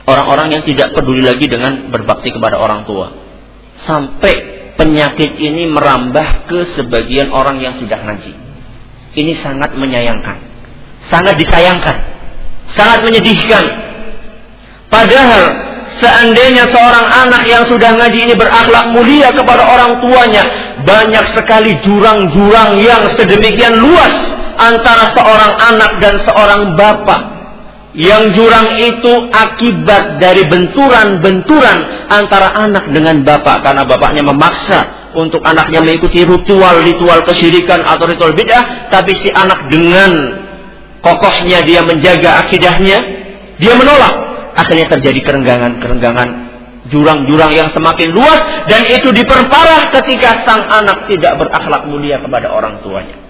orang-orang 0.07 0.59
yang 0.59 0.63
tidak 0.63 0.95
peduli 0.95 1.23
lagi 1.23 1.47
dengan 1.47 1.91
berbakti 1.91 2.31
kepada 2.31 2.59
orang 2.59 2.87
tua. 2.87 3.11
Sampai 3.83 4.33
penyakit 4.79 5.35
ini 5.35 5.67
merambah 5.67 6.47
ke 6.47 6.79
sebagian 6.79 7.31
orang 7.35 7.59
yang 7.59 7.75
sudah 7.79 7.99
ngaji. 7.99 8.33
Ini 9.13 9.33
sangat 9.43 9.75
menyayangkan. 9.75 10.37
Sangat 11.11 11.35
disayangkan. 11.35 11.95
Sangat 12.73 13.03
menyedihkan. 13.03 13.63
Padahal 14.87 15.43
seandainya 15.99 16.71
seorang 16.71 17.05
anak 17.27 17.43
yang 17.45 17.63
sudah 17.67 17.91
ngaji 17.99 18.31
ini 18.31 18.33
berakhlak 18.33 18.95
mulia 18.95 19.29
kepada 19.35 19.63
orang 19.67 19.99
tuanya, 19.99 20.43
banyak 20.87 21.25
sekali 21.35 21.75
jurang-jurang 21.83 22.79
yang 22.79 23.03
sedemikian 23.19 23.77
luas 23.77 24.32
antara 24.63 25.11
seorang 25.11 25.53
anak 25.59 25.91
dan 25.99 26.15
seorang 26.23 26.61
bapak 26.79 27.21
yang 27.93 28.33
jurang 28.33 28.73
itu 28.79 29.29
akibat 29.29 30.17
dari 30.17 30.47
benturan-benturan 30.49 32.09
antara 32.09 32.55
anak 32.57 32.89
dengan 32.89 33.21
bapak. 33.21 33.61
Karena 33.61 33.83
bapaknya 33.85 34.23
memaksa 34.25 35.13
untuk 35.13 35.45
anaknya 35.45 35.83
mengikuti 35.83 36.25
ritual-ritual 36.25 37.21
kesyirikan 37.27 37.85
atau 37.85 38.09
ritual 38.09 38.33
bid'ah 38.33 38.89
tapi 38.89 39.13
si 39.21 39.29
anak 39.29 39.69
dengan 39.69 40.11
kokohnya 41.05 41.61
dia 41.61 41.85
menjaga 41.85 42.47
akidahnya 42.47 42.97
dia 43.61 43.73
menolak. 43.77 44.15
Akhirnya 44.53 44.85
terjadi 44.89 45.19
kerenggangan-kerenggangan 45.25 46.29
jurang-jurang 46.93 47.53
yang 47.53 47.69
semakin 47.73 48.09
luas 48.13 48.41
dan 48.69 48.85
itu 48.85 49.09
diperparah 49.09 49.89
ketika 49.97 50.45
sang 50.45 50.61
anak 50.67 51.09
tidak 51.09 51.41
berakhlak 51.41 51.89
mulia 51.89 52.21
kepada 52.21 52.53
orang 52.53 52.83
tuanya 52.85 53.22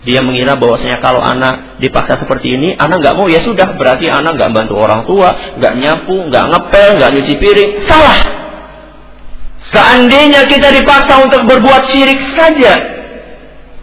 dia 0.00 0.24
mengira 0.24 0.56
bahwasanya 0.56 1.04
kalau 1.04 1.20
anak 1.20 1.76
dipaksa 1.76 2.16
seperti 2.24 2.56
ini, 2.56 2.72
anak 2.72 3.04
nggak 3.04 3.16
mau 3.20 3.28
ya 3.28 3.44
sudah 3.44 3.76
berarti 3.76 4.08
anak 4.08 4.32
nggak 4.40 4.52
bantu 4.56 4.80
orang 4.80 5.04
tua, 5.04 5.60
nggak 5.60 5.74
nyapu, 5.76 6.16
nggak 6.32 6.44
ngepel, 6.48 6.88
nggak 6.96 7.10
nyuci 7.12 7.34
piring. 7.36 7.70
Salah. 7.84 8.20
Seandainya 9.70 10.48
kita 10.48 10.72
dipaksa 10.72 11.20
untuk 11.20 11.44
berbuat 11.44 11.92
syirik 11.92 12.16
saja, 12.32 12.80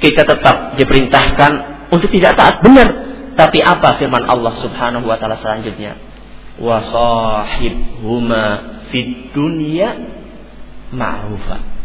kita 0.02 0.26
tetap 0.26 0.74
diperintahkan 0.76 1.52
untuk 1.94 2.10
tidak 2.10 2.34
taat 2.34 2.66
benar. 2.66 3.06
Tapi 3.38 3.62
apa 3.62 4.02
firman 4.02 4.26
Allah 4.26 4.58
Subhanahu 4.58 5.06
wa 5.06 5.22
taala 5.22 5.38
selanjutnya? 5.38 6.02
Wasahibhuma 6.58 8.46
fid 8.90 9.38
dunya 9.38 9.94
ma'rufa. 10.90 11.77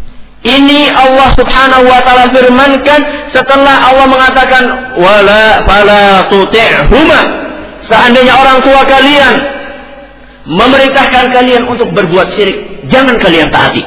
Ini 0.43 0.91
Allah 0.91 1.39
Subhanahu 1.39 1.87
wa 1.87 2.03
taala 2.03 2.27
firmankan 2.35 3.01
setelah 3.31 3.95
Allah 3.95 4.07
mengatakan 4.11 4.65
wala 4.99 5.63
fala 5.63 6.27
tuti'huma. 6.27 7.21
Seandainya 7.87 8.35
orang 8.35 8.59
tua 8.59 8.83
kalian 8.83 9.35
memerintahkan 10.51 11.31
kalian 11.31 11.63
untuk 11.71 11.95
berbuat 11.95 12.35
syirik, 12.35 12.91
jangan 12.91 13.23
kalian 13.23 13.55
taati. 13.55 13.87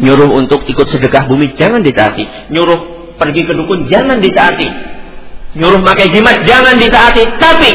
Nyuruh 0.00 0.28
untuk 0.36 0.68
ikut 0.68 0.86
sedekah 0.92 1.28
bumi 1.28 1.56
jangan 1.56 1.80
ditaati. 1.80 2.52
Nyuruh 2.52 3.16
pergi 3.16 3.44
ke 3.44 3.52
dukun 3.56 3.88
jangan 3.88 4.20
ditaati. 4.20 4.68
Nyuruh 5.56 5.80
pakai 5.80 6.12
jimat 6.12 6.44
jangan 6.44 6.76
ditaati. 6.76 7.24
Tapi 7.40 7.70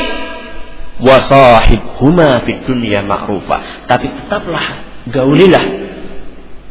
wasahibhuma 1.06 2.42
fid 2.46 2.66
dunya 2.66 3.06
ma'rufa. 3.06 3.86
Tapi 3.86 4.10
tetaplah 4.10 4.66
gaulilah 5.10 5.85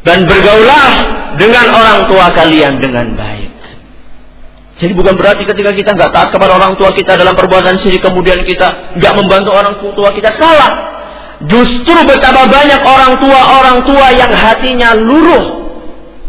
dan 0.05 0.29
bergaulah 0.29 0.89
dengan 1.35 1.65
orang 1.73 1.99
tua 2.05 2.29
kalian 2.31 2.77
dengan 2.77 3.17
baik. 3.17 3.53
Jadi 4.75 4.91
bukan 4.93 5.17
berarti 5.17 5.47
ketika 5.49 5.71
kita 5.73 5.89
nggak 5.97 6.11
taat 6.13 6.29
kepada 6.29 6.55
orang 6.55 6.77
tua 6.77 6.93
kita 6.93 7.17
dalam 7.17 7.33
perbuatan 7.33 7.79
syirik 7.81 8.05
kemudian 8.05 8.43
kita 8.45 8.95
nggak 9.01 9.13
membantu 9.17 9.51
orang 9.55 9.75
tua 9.81 10.13
kita 10.13 10.29
salah. 10.37 10.71
Justru 11.49 11.95
betapa 12.07 12.47
banyak 12.47 12.81
orang 12.85 13.13
tua 13.19 13.39
orang 13.59 13.77
tua 13.83 14.07
yang 14.15 14.31
hatinya 14.31 14.95
luruh 14.95 15.67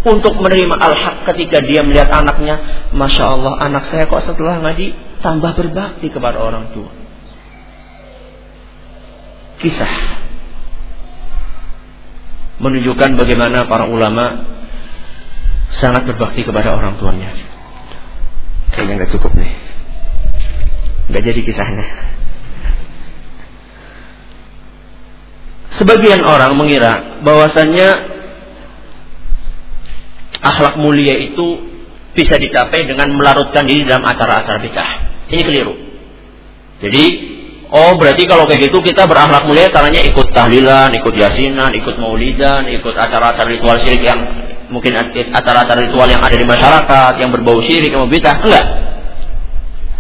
untuk 0.07 0.39
menerima 0.39 0.79
al-haq 0.79 1.27
ketika 1.35 1.59
dia 1.63 1.83
melihat 1.83 2.11
anaknya, 2.15 2.87
masya 2.95 3.35
Allah 3.35 3.59
anak 3.59 3.91
saya 3.91 4.07
kok 4.07 4.23
setelah 4.23 4.63
ngaji 4.63 4.95
tambah 5.21 5.53
berbakti 5.59 6.11
kepada 6.11 6.39
orang 6.39 6.71
tua. 6.71 6.91
Kisah 9.59 10.26
menunjukkan 12.57 13.21
bagaimana 13.21 13.69
para 13.69 13.85
ulama 13.89 14.57
sangat 15.77 16.09
berbakti 16.09 16.45
kepada 16.47 16.73
orang 16.73 16.97
tuanya. 16.97 17.33
Kayaknya 18.73 18.95
nggak 19.03 19.13
cukup 19.17 19.33
nih, 19.37 19.53
nggak 21.13 21.23
jadi 21.23 21.41
kisahnya. 21.45 21.87
Sebagian 25.77 26.25
orang 26.25 26.57
mengira 26.57 27.21
bahwasannya 27.21 27.89
akhlak 30.41 30.81
mulia 30.81 31.21
itu 31.21 31.77
bisa 32.17 32.41
dicapai 32.41 32.89
dengan 32.89 33.13
melarutkan 33.13 33.69
diri 33.69 33.85
dalam 33.85 34.09
acara-acara 34.09 34.57
bid'ah. 34.65 34.91
Ini 35.29 35.43
keliru. 35.45 35.75
Jadi 36.81 37.05
Oh 37.67 37.99
berarti 37.99 38.31
kalau 38.31 38.47
kayak 38.47 38.71
gitu 38.71 38.79
kita 38.79 39.11
berakhlak 39.11 39.43
mulia 39.43 39.67
caranya 39.75 39.99
ikut 39.99 40.31
tahlilan, 40.31 40.95
ikut 40.95 41.15
yasinan, 41.19 41.75
ikut 41.75 41.99
maulidan, 41.99 42.63
ikut 42.71 42.95
acara-acara 42.95 43.51
ritual 43.51 43.83
syirik 43.83 44.07
yang 44.07 44.21
mungkin 44.71 44.95
acara-acara 45.35 45.83
ritual 45.83 46.07
yang 46.07 46.23
ada 46.23 46.37
di 46.39 46.47
masyarakat 46.47 47.13
yang 47.19 47.35
berbau 47.35 47.59
syirik 47.67 47.91
yang 47.91 48.07
bidah 48.07 48.39
enggak. 48.39 48.67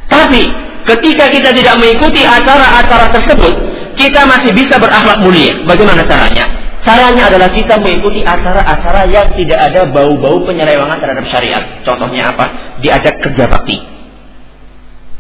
Tapi 0.07 0.46
ketika 0.94 1.26
kita 1.26 1.50
tidak 1.50 1.74
mengikuti 1.83 2.22
acara-acara 2.22 3.11
tersebut, 3.11 3.55
kita 3.98 4.22
masih 4.31 4.55
bisa 4.55 4.79
berakhlak 4.79 5.18
mulia. 5.18 5.50
Bagaimana 5.66 6.07
caranya? 6.07 6.46
Caranya 6.87 7.35
adalah 7.35 7.50
kita 7.50 7.83
mengikuti 7.83 8.22
acara-acara 8.22 9.11
yang 9.11 9.26
tidak 9.35 9.59
ada 9.59 9.90
bau-bau 9.90 10.38
penyelewangan 10.46 11.02
terhadap 11.02 11.26
syariat. 11.35 11.83
Contohnya 11.83 12.31
apa? 12.31 12.79
Diajak 12.79 13.18
kerja 13.18 13.50
bakti 13.50 13.95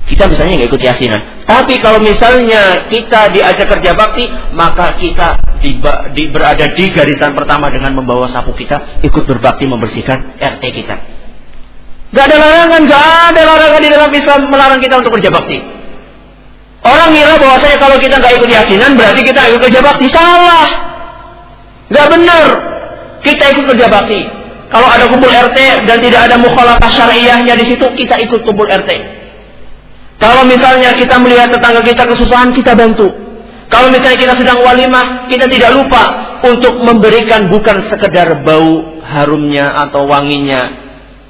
kita 0.06 0.30
misalnya 0.30 0.62
nggak 0.62 0.70
ikut 0.70 0.82
yasinan. 0.86 1.20
Tapi 1.42 1.74
kalau 1.82 1.98
misalnya 1.98 2.86
kita 2.86 3.34
diajak 3.34 3.66
kerja 3.66 3.90
bakti, 3.98 4.30
maka 4.54 4.94
kita 5.02 5.42
di, 5.58 5.82
di, 6.14 6.22
berada 6.30 6.70
di 6.70 6.84
garisan 6.94 7.34
pertama 7.34 7.66
dengan 7.74 7.98
membawa 7.98 8.30
sapu 8.30 8.54
kita, 8.54 9.02
ikut 9.02 9.26
berbakti 9.26 9.66
membersihkan 9.66 10.38
RT 10.38 10.62
kita. 10.62 10.96
Gak 12.14 12.24
ada 12.30 12.36
larangan, 12.38 12.80
gak 12.86 13.06
ada 13.34 13.42
larangan 13.42 13.80
di 13.82 13.90
dalam 13.90 14.10
Islam 14.14 14.38
melarang 14.46 14.78
kita 14.78 14.94
untuk 15.02 15.18
kerja 15.18 15.30
bakti. 15.34 15.58
Orang 16.86 17.10
ngira 17.10 17.34
bahwasanya 17.42 17.78
kalau 17.82 17.98
kita 17.98 18.14
nggak 18.22 18.34
ikut 18.38 18.46
yasinan 18.46 18.94
berarti 18.94 19.20
kita 19.26 19.40
ikut 19.50 19.62
kerja 19.66 19.80
bakti. 19.82 20.06
Salah. 20.14 20.70
Gak 21.90 22.06
benar. 22.14 22.46
Kita 23.26 23.44
ikut 23.58 23.64
kerja 23.74 23.90
bakti. 23.90 24.22
Kalau 24.70 24.86
ada 24.86 25.10
kumpul 25.10 25.30
RT 25.30 25.58
dan 25.82 25.98
tidak 25.98 26.30
ada 26.30 26.38
mukhalafah 26.38 26.90
syariahnya 26.90 27.58
di 27.58 27.74
situ, 27.74 27.86
kita 27.98 28.22
ikut 28.22 28.46
kumpul 28.46 28.70
RT. 28.70 29.15
Kalau 30.16 30.42
misalnya 30.48 30.96
kita 30.96 31.20
melihat 31.20 31.52
tetangga 31.52 31.84
kita 31.84 32.08
kesusahan, 32.08 32.56
kita 32.56 32.72
bantu. 32.72 33.08
Kalau 33.68 33.90
misalnya 33.90 34.16
kita 34.16 34.34
sedang 34.38 34.62
walimah, 34.62 35.28
kita 35.28 35.50
tidak 35.50 35.74
lupa 35.76 36.04
untuk 36.46 36.80
memberikan 36.80 37.50
bukan 37.50 37.90
sekedar 37.90 38.46
bau 38.46 39.02
harumnya 39.02 39.74
atau 39.86 40.06
wanginya 40.06 40.86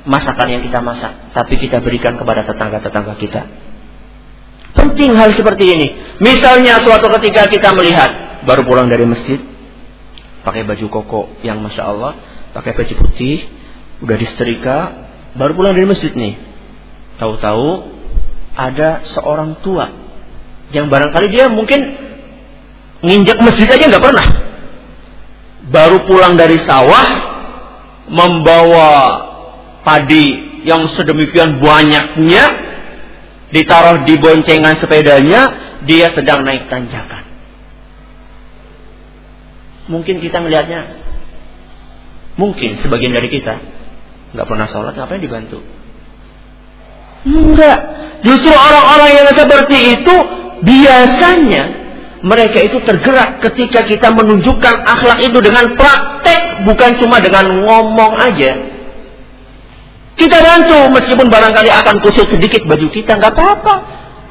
masakan 0.07 0.47
yang 0.59 0.63
kita 0.63 0.79
masak, 0.79 1.35
tapi 1.35 1.59
kita 1.59 1.83
berikan 1.83 2.15
kepada 2.15 2.47
tetangga-tetangga 2.47 3.15
kita. 3.19 3.43
Penting 4.77 5.17
hal 5.17 5.35
seperti 5.35 5.65
ini. 5.73 5.89
Misalnya 6.23 6.79
suatu 6.85 7.11
ketika 7.19 7.49
kita 7.51 7.75
melihat 7.75 8.43
baru 8.47 8.63
pulang 8.63 8.87
dari 8.87 9.09
masjid, 9.09 9.41
pakai 10.47 10.63
baju 10.63 10.87
koko 10.87 11.21
yang 11.43 11.59
masya 11.59 11.83
Allah, 11.91 12.13
pakai 12.55 12.77
baju 12.77 12.95
putih, 13.03 13.51
udah 14.05 14.17
disetrika, 14.21 14.79
baru 15.35 15.59
pulang 15.59 15.75
dari 15.75 15.89
masjid 15.89 16.13
nih. 16.15 16.39
Tahu-tahu 17.17 17.96
ada 18.57 19.05
seorang 19.13 19.61
tua 19.61 19.93
yang 20.73 20.89
barangkali 20.89 21.29
dia 21.31 21.47
mungkin 21.53 21.79
nginjak 23.05 23.39
masjid 23.39 23.69
aja 23.69 23.85
nggak 23.87 24.05
pernah. 24.05 24.29
Baru 25.67 26.07
pulang 26.09 26.39
dari 26.39 26.57
sawah 26.63 27.07
membawa 28.07 28.91
padi 29.83 30.47
yang 30.67 30.91
sedemikian 30.95 31.63
banyaknya 31.63 32.45
ditaruh 33.55 34.03
di 34.03 34.19
boncengan 34.19 34.79
sepedanya, 34.83 35.41
dia 35.87 36.11
sedang 36.15 36.43
naik 36.43 36.67
tanjakan. 36.67 37.23
Mungkin 39.87 40.19
kita 40.19 40.43
melihatnya, 40.43 40.99
mungkin 42.35 42.83
sebagian 42.83 43.15
dari 43.15 43.31
kita 43.31 43.63
nggak 44.35 44.47
pernah 44.51 44.67
sholat, 44.67 44.99
ngapain 44.99 45.23
dibantu? 45.23 45.63
Enggak. 47.23 47.96
Justru 48.27 48.51
orang-orang 48.51 49.11
yang 49.23 49.29
seperti 49.39 49.79
itu 49.95 50.15
biasanya 50.67 51.65
mereka 52.27 52.59
itu 52.59 52.83
tergerak 52.83 53.39
ketika 53.39 53.87
kita 53.87 54.11
menunjukkan 54.11 54.75
akhlak 54.83 55.23
itu 55.23 55.39
dengan 55.39 55.79
praktek, 55.79 56.67
bukan 56.67 56.91
cuma 56.99 57.23
dengan 57.23 57.63
ngomong 57.63 58.19
aja. 58.19 58.53
Kita 60.19 60.39
bantu 60.43 60.91
meskipun 60.97 61.31
barangkali 61.31 61.71
akan 61.71 62.03
kusut 62.03 62.27
sedikit 62.27 62.67
baju 62.67 62.89
kita, 62.91 63.15
nggak 63.15 63.31
apa-apa. 63.31 63.75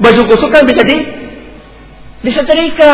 Baju 0.04 0.22
kusut 0.28 0.52
kan 0.52 0.68
bisa 0.68 0.84
di 0.84 0.98
bisa 2.20 2.44
terika. 2.44 2.94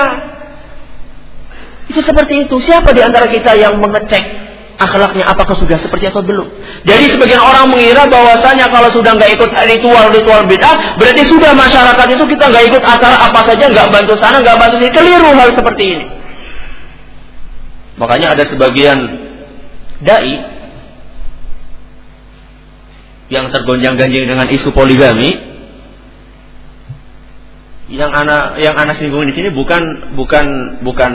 Itu 1.90 2.04
seperti 2.06 2.46
itu. 2.46 2.56
Siapa 2.62 2.94
di 2.94 3.02
antara 3.02 3.26
kita 3.26 3.58
yang 3.58 3.82
mengecek 3.82 4.41
akhlaknya 4.82 5.24
apakah 5.30 5.54
sudah 5.56 5.78
seperti 5.78 6.10
atau 6.10 6.26
belum? 6.26 6.48
Jadi 6.82 7.14
sebagian 7.14 7.42
orang 7.42 7.70
mengira 7.70 8.10
bahwasanya 8.10 8.68
kalau 8.74 8.90
sudah 8.90 9.14
nggak 9.14 9.38
ikut 9.38 9.50
ritual-ritual 9.54 10.44
bid'ah, 10.50 10.98
berarti 10.98 11.24
sudah 11.30 11.54
masyarakat 11.54 12.08
itu 12.18 12.24
kita 12.26 12.44
nggak 12.50 12.66
ikut 12.74 12.84
acara 12.84 13.18
apa 13.30 13.40
saja, 13.46 13.66
nggak 13.70 13.88
bantu 13.94 14.14
sana, 14.18 14.42
nggak 14.42 14.58
bantu 14.58 14.76
sini. 14.82 14.92
Keliru 14.92 15.30
hal 15.38 15.50
seperti 15.54 15.84
ini. 15.86 16.06
Makanya 18.02 18.34
ada 18.34 18.44
sebagian 18.50 18.98
dai 20.02 20.34
yang 23.30 23.48
tergonjang-ganjing 23.54 24.26
dengan 24.28 24.50
isu 24.50 24.74
poligami 24.74 25.52
yang 27.92 28.12
anak 28.12 28.60
yang 28.64 28.76
anak 28.76 28.98
singgung 28.98 29.28
di 29.28 29.36
sini 29.36 29.52
bukan 29.52 30.16
bukan 30.16 30.80
bukan 30.84 31.12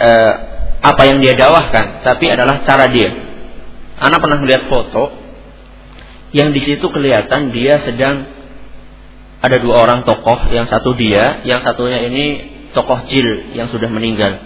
eh, 0.00 0.34
apa 0.80 1.02
yang 1.04 1.20
dia 1.20 1.36
dakwahkan 1.36 2.04
tapi 2.04 2.32
adalah 2.32 2.64
cara 2.64 2.88
dia. 2.88 3.12
Anak 4.00 4.18
pernah 4.24 4.40
melihat 4.40 4.64
foto 4.72 5.12
yang 6.32 6.56
di 6.56 6.60
situ 6.64 6.86
kelihatan 6.88 7.52
dia 7.52 7.84
sedang 7.84 8.24
ada 9.40 9.56
dua 9.60 9.84
orang 9.84 10.08
tokoh 10.08 10.48
yang 10.52 10.68
satu 10.68 10.96
dia 10.96 11.44
yang 11.44 11.60
satunya 11.60 12.00
ini 12.08 12.24
tokoh 12.72 13.04
jil 13.12 13.52
yang 13.52 13.68
sudah 13.68 13.92
meninggal. 13.92 14.40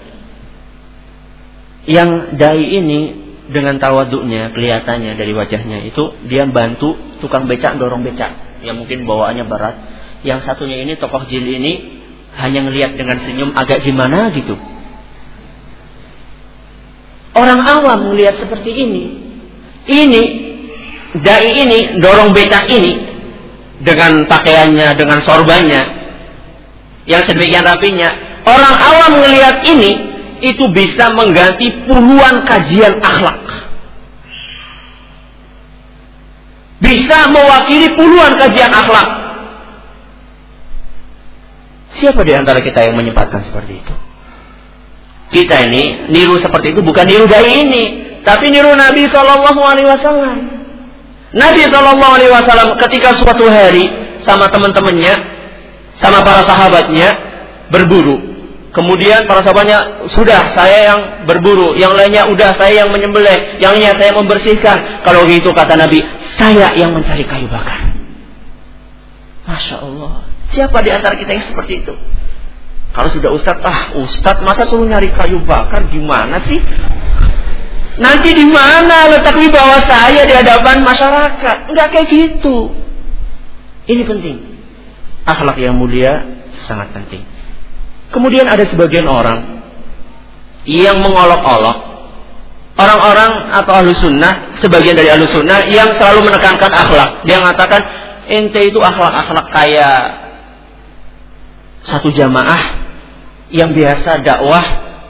Yang 1.87 2.35
dai 2.35 2.65
ini 2.65 3.01
dengan 3.45 3.77
tawaduknya 3.79 4.57
kelihatannya 4.57 5.15
dari 5.21 5.33
wajahnya 5.37 5.87
itu 5.87 6.03
dia 6.27 6.49
bantu 6.51 6.99
tukang 7.23 7.47
becak 7.47 7.79
dorong 7.79 8.03
becak. 8.03 8.59
Yang 8.67 8.83
mungkin 8.83 8.99
bawaannya 9.07 9.45
berat. 9.47 9.77
Yang 10.27 10.51
satunya 10.51 10.83
ini 10.83 10.99
tokoh 10.99 11.31
jil 11.31 11.47
ini 11.47 12.03
hanya 12.35 12.67
ngelihat 12.67 12.99
dengan 12.99 13.23
senyum 13.23 13.55
agak 13.55 13.87
gimana 13.87 14.35
gitu 14.35 14.74
orang 17.35 17.61
awam 17.63 18.15
melihat 18.15 18.39
seperti 18.41 18.71
ini 18.71 19.05
ini 19.91 20.23
dai 21.21 21.51
ini 21.51 22.01
dorong 22.03 22.35
becak 22.35 22.67
ini 22.71 22.93
dengan 23.85 24.27
pakaiannya 24.27 24.89
dengan 24.97 25.21
sorbannya 25.23 25.83
yang 27.05 27.23
sedemikian 27.29 27.67
rapinya 27.67 28.11
orang 28.49 28.75
awam 28.75 29.13
melihat 29.21 29.61
ini 29.67 30.15
itu 30.45 30.65
bisa 30.69 31.09
mengganti 31.17 31.73
puluhan 31.89 32.45
kajian 32.45 33.01
akhlak. 33.01 33.41
Bisa 36.85 37.33
mewakili 37.33 37.89
puluhan 37.97 38.37
kajian 38.37 38.69
akhlak. 38.69 39.09
Siapa 41.97 42.21
di 42.27 42.33
antara 42.37 42.61
kita 42.61 42.85
yang 42.85 43.01
menyempatkan 43.01 43.47
seperti 43.49 43.81
itu? 43.81 43.95
Kita 45.33 45.65
ini 45.71 46.13
niru 46.13 46.37
seperti 46.43 46.77
itu 46.77 46.81
bukan 46.85 47.05
niru 47.09 47.25
dai 47.25 47.65
ini, 47.65 47.85
tapi 48.23 48.53
niru 48.53 48.73
Nabi 48.77 49.09
Shallallahu 49.09 49.61
Alaihi 49.61 49.89
Wasallam. 49.89 50.37
Nabi 51.35 51.63
Shallallahu 51.67 52.13
Alaihi 52.21 52.33
Wasallam 52.33 52.69
ketika 52.89 53.17
suatu 53.19 53.49
hari 53.49 53.89
sama 54.23 54.47
teman-temannya, 54.53 55.15
sama 55.99 56.21
para 56.23 56.45
sahabatnya 56.47 57.09
berburu, 57.73 58.35
Kemudian 58.75 59.31
para 59.31 59.39
sahabatnya, 59.47 60.11
sudah 60.11 60.51
saya 60.59 60.91
yang 60.91 61.01
berburu, 61.31 61.79
yang 61.79 61.95
lainnya 61.95 62.27
udah 62.27 62.59
saya 62.59 62.83
yang 62.83 62.91
menyembelih, 62.91 63.63
yang 63.63 63.71
lainnya 63.71 63.95
saya 63.95 64.11
membersihkan. 64.19 65.07
Kalau 65.07 65.23
gitu 65.31 65.55
kata 65.55 65.79
Nabi, 65.79 66.03
saya 66.35 66.75
yang 66.75 66.91
mencari 66.91 67.23
kayu 67.23 67.47
bakar. 67.47 67.95
Masya 69.47 69.79
Allah. 69.79 70.27
Siapa 70.51 70.75
di 70.83 70.91
antara 70.91 71.15
kita 71.15 71.39
yang 71.39 71.47
seperti 71.55 71.87
itu? 71.87 71.95
Kalau 72.95 73.09
sudah 73.11 73.31
Ustadz, 73.35 73.67
ah 73.67 73.81
Ustadz 73.99 74.47
masa 74.47 74.71
suruh 74.71 74.87
nyari 74.87 75.11
kayu 75.11 75.43
bakar 75.43 75.83
gimana 75.91 76.39
sih? 76.47 76.63
Nanti 77.99 78.31
di 78.35 78.47
mana 78.47 79.11
letak 79.11 79.35
di 79.35 79.51
bawah 79.51 79.83
saya 79.87 80.23
di 80.23 80.35
hadapan 80.35 80.83
masyarakat? 80.83 81.75
Enggak 81.75 81.89
kayak 81.91 82.07
gitu. 82.11 82.71
Ini 83.91 84.03
penting. 84.07 84.37
Akhlak 85.27 85.59
yang 85.59 85.75
mulia 85.75 86.23
sangat 86.71 86.95
penting. 86.95 87.27
Kemudian 88.15 88.47
ada 88.47 88.63
sebagian 88.63 89.11
orang 89.11 89.63
yang 90.71 91.03
mengolok-olok 91.03 91.95
orang-orang 92.75 93.55
atau 93.55 93.73
ahlu 93.75 93.91
sunnah, 93.99 94.59
sebagian 94.63 94.95
dari 94.99 95.11
ahlu 95.11 95.27
sunnah 95.31 95.67
yang 95.67 95.95
selalu 95.99 96.31
menekankan 96.31 96.71
akhlak. 96.71 97.27
Dia 97.27 97.43
mengatakan 97.43 97.83
ente 98.31 98.71
itu 98.71 98.79
akhlak-akhlak 98.79 99.47
kayak 99.51 99.99
satu 101.85 102.11
jamaah 102.15 102.84
yang 103.53 103.73
biasa 103.73 104.25
dakwah 104.25 104.65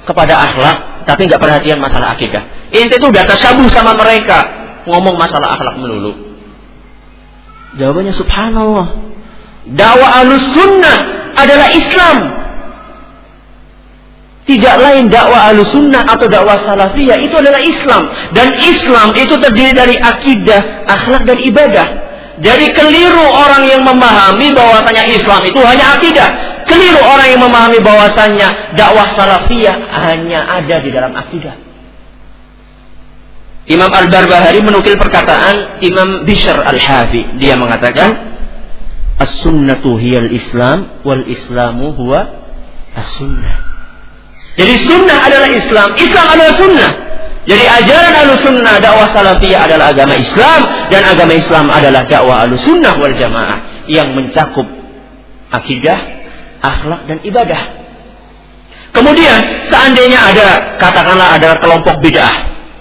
kepada 0.07 0.35
akhlak 0.39 0.77
tapi 1.05 1.29
nggak 1.29 1.41
perhatian 1.43 1.79
masalah 1.79 2.17
akidah. 2.17 2.71
Ente 2.73 2.97
itu 2.97 3.07
udah 3.07 3.25
tersabu 3.29 3.69
sama 3.71 3.95
mereka 3.95 4.43
ngomong 4.89 5.15
masalah 5.15 5.55
akhlak 5.55 5.77
melulu. 5.79 6.35
Jawabannya 7.77 8.15
subhanallah. 8.17 8.87
Dakwah 9.65 10.11
ahlu 10.21 10.35
sunnah 10.53 10.99
adalah 11.35 11.69
Islam 11.73 12.45
tidak 14.45 14.77
lain 14.77 15.09
dakwah 15.09 15.57
sunnah 15.73 16.05
atau 16.05 16.29
dakwah 16.29 16.61
salafiyah 16.69 17.17
itu 17.17 17.33
adalah 17.33 17.65
Islam 17.65 18.05
dan 18.37 18.53
Islam 18.61 19.17
itu 19.17 19.35
terdiri 19.41 19.73
dari 19.73 19.97
akidah, 19.97 20.85
akhlak 20.85 21.25
dan 21.25 21.41
ibadah. 21.41 21.87
Jadi 22.45 22.67
keliru 22.77 23.25
orang 23.25 23.65
yang 23.65 23.81
memahami 23.81 24.53
bahwasanya 24.53 25.09
Islam 25.09 25.41
itu 25.49 25.61
hanya 25.65 25.97
akidah. 25.97 26.29
Keliru 26.65 27.01
orang 27.01 27.29
yang 27.29 27.43
memahami 27.45 27.79
bahwasanya 27.85 28.77
dakwah 28.77 29.13
salafiyah 29.17 29.77
hanya 30.09 30.41
ada 30.49 30.77
di 30.81 30.91
dalam 30.91 31.13
akidah. 31.13 31.55
Imam 33.65 33.89
Al-Barbahari 33.89 34.61
menukil 34.61 35.01
perkataan 35.01 35.81
Imam 35.81 36.29
Bishr 36.29 36.57
Al-Hafi. 36.57 37.41
Dia 37.41 37.57
mengatakan, 37.57 38.37
As-sunnatu 39.17 39.97
hiyal 39.97 40.29
Islam 40.29 41.01
wal 41.07 41.25
Islamu 41.25 41.97
huwa 41.97 42.45
as-sunnah. 42.93 43.57
Jadi 44.55 44.75
sunnah 44.87 45.19
adalah 45.27 45.49
Islam, 45.51 45.89
Islam 45.99 46.27
adalah 46.31 46.55
sunnah. 46.55 46.91
Jadi 47.45 47.65
ajaran 47.69 48.13
ahlu 48.25 48.33
sunnah 48.41 48.75
dakwah 48.81 49.09
salafiyah 49.13 49.61
adalah 49.69 49.93
agama 49.93 50.17
Islam 50.17 50.61
dan 50.89 51.03
agama 51.05 51.33
Islam 51.37 51.67
adalah 51.69 52.03
dakwah 52.09 52.37
ahlu 52.47 52.57
sunnah 52.63 52.95
wal 52.97 53.13
jamaah 53.13 53.59
yang 53.91 54.17
mencakup 54.17 54.65
akidah, 55.53 55.99
akhlak 56.65 57.05
dan 57.05 57.19
ibadah. 57.21 57.63
Kemudian 58.95 59.41
seandainya 59.69 60.17
ada 60.17 60.49
katakanlah 60.81 61.37
ada 61.37 61.59
kelompok 61.61 61.99
bid'ah, 62.01 62.33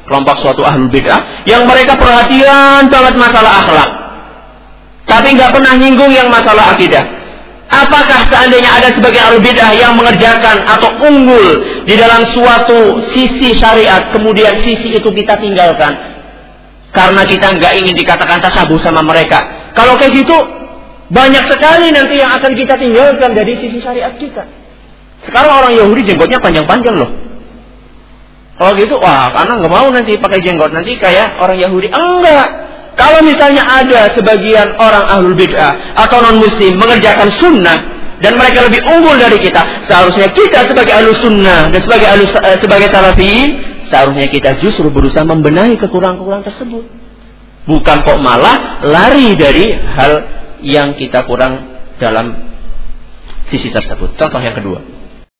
kelompok 0.08 0.40
suatu 0.46 0.62
ahlu 0.64 0.88
bid'ah 0.88 1.44
yang 1.50 1.68
mereka 1.68 1.98
perhatian 2.00 2.88
banget 2.88 3.16
masalah 3.18 3.66
akhlak, 3.66 3.90
tapi 5.10 5.36
nggak 5.36 5.52
pernah 5.52 5.74
nyinggung 5.76 6.14
yang 6.14 6.32
masalah 6.32 6.72
akidah. 6.72 7.04
Apakah 7.74 8.30
seandainya 8.30 8.70
ada 8.70 8.94
sebagian 8.94 9.34
ahli 9.34 9.40
bidah 9.42 9.74
yang 9.74 9.98
mengerjakan 9.98 10.62
atau 10.62 10.94
unggul 11.02 11.58
di 11.90 11.98
dalam 11.98 12.22
suatu 12.30 13.02
sisi 13.18 13.58
syariat, 13.58 14.14
kemudian 14.14 14.62
sisi 14.62 14.94
itu 14.94 15.10
kita 15.10 15.34
tinggalkan 15.42 15.90
karena 16.94 17.26
kita 17.26 17.50
nggak 17.58 17.74
ingin 17.82 17.98
dikatakan 17.98 18.38
tasabuh 18.38 18.78
sama 18.86 19.02
mereka. 19.02 19.42
Kalau 19.74 19.98
kayak 19.98 20.14
gitu, 20.14 20.38
banyak 21.14 21.44
sekali 21.46 21.94
nanti 21.94 22.18
yang 22.18 22.34
akan 22.34 22.52
kita 22.58 22.74
tinggalkan 22.82 23.38
dari 23.38 23.54
sisi 23.62 23.78
syariat 23.78 24.18
kita. 24.18 24.50
Sekarang 25.30 25.54
orang 25.62 25.74
Yahudi 25.78 26.10
jenggotnya 26.10 26.42
panjang-panjang 26.42 26.98
loh. 26.98 27.12
Kalau 28.58 28.74
gitu, 28.78 28.98
wah, 28.98 29.30
karena 29.34 29.62
nggak 29.62 29.74
mau 29.74 29.88
nanti 29.94 30.18
pakai 30.18 30.42
jenggot 30.42 30.74
nanti 30.74 30.98
kayak 30.98 31.38
orang 31.38 31.58
Yahudi. 31.62 31.90
Enggak, 31.90 32.48
kalau 32.98 33.22
misalnya 33.26 33.66
ada 33.66 34.10
sebagian 34.14 34.78
orang 34.78 35.06
ahlul 35.10 35.38
bid'ah 35.38 35.98
atau 35.98 36.22
non 36.22 36.38
muslim 36.42 36.78
mengerjakan 36.78 37.30
sunnah 37.42 37.78
dan 38.22 38.38
mereka 38.38 38.66
lebih 38.70 38.82
unggul 38.86 39.18
dari 39.18 39.38
kita, 39.42 39.90
seharusnya 39.90 40.30
kita 40.34 40.70
sebagai 40.70 40.94
ahlus 40.98 41.18
sunnah 41.22 41.70
dan 41.74 41.80
sebagai 41.82 42.08
ahlus, 42.10 42.32
eh, 42.42 42.58
sebagai 42.62 42.88
salafiyin, 42.94 43.50
seharusnya 43.90 44.28
kita 44.30 44.50
justru 44.62 44.90
berusaha 44.94 45.26
membenahi 45.26 45.78
kekurangan-kekurangan 45.82 46.46
tersebut. 46.50 46.86
Bukan 47.64 47.98
kok 48.06 48.20
malah 48.22 48.86
lari 48.86 49.34
dari 49.40 49.72
hal 49.72 50.43
yang 50.64 50.96
kita 50.96 51.28
kurang 51.28 51.76
dalam 52.00 52.56
sisi 53.52 53.70
tersebut. 53.70 54.16
Contoh 54.16 54.42
yang 54.42 54.56
kedua. 54.56 55.03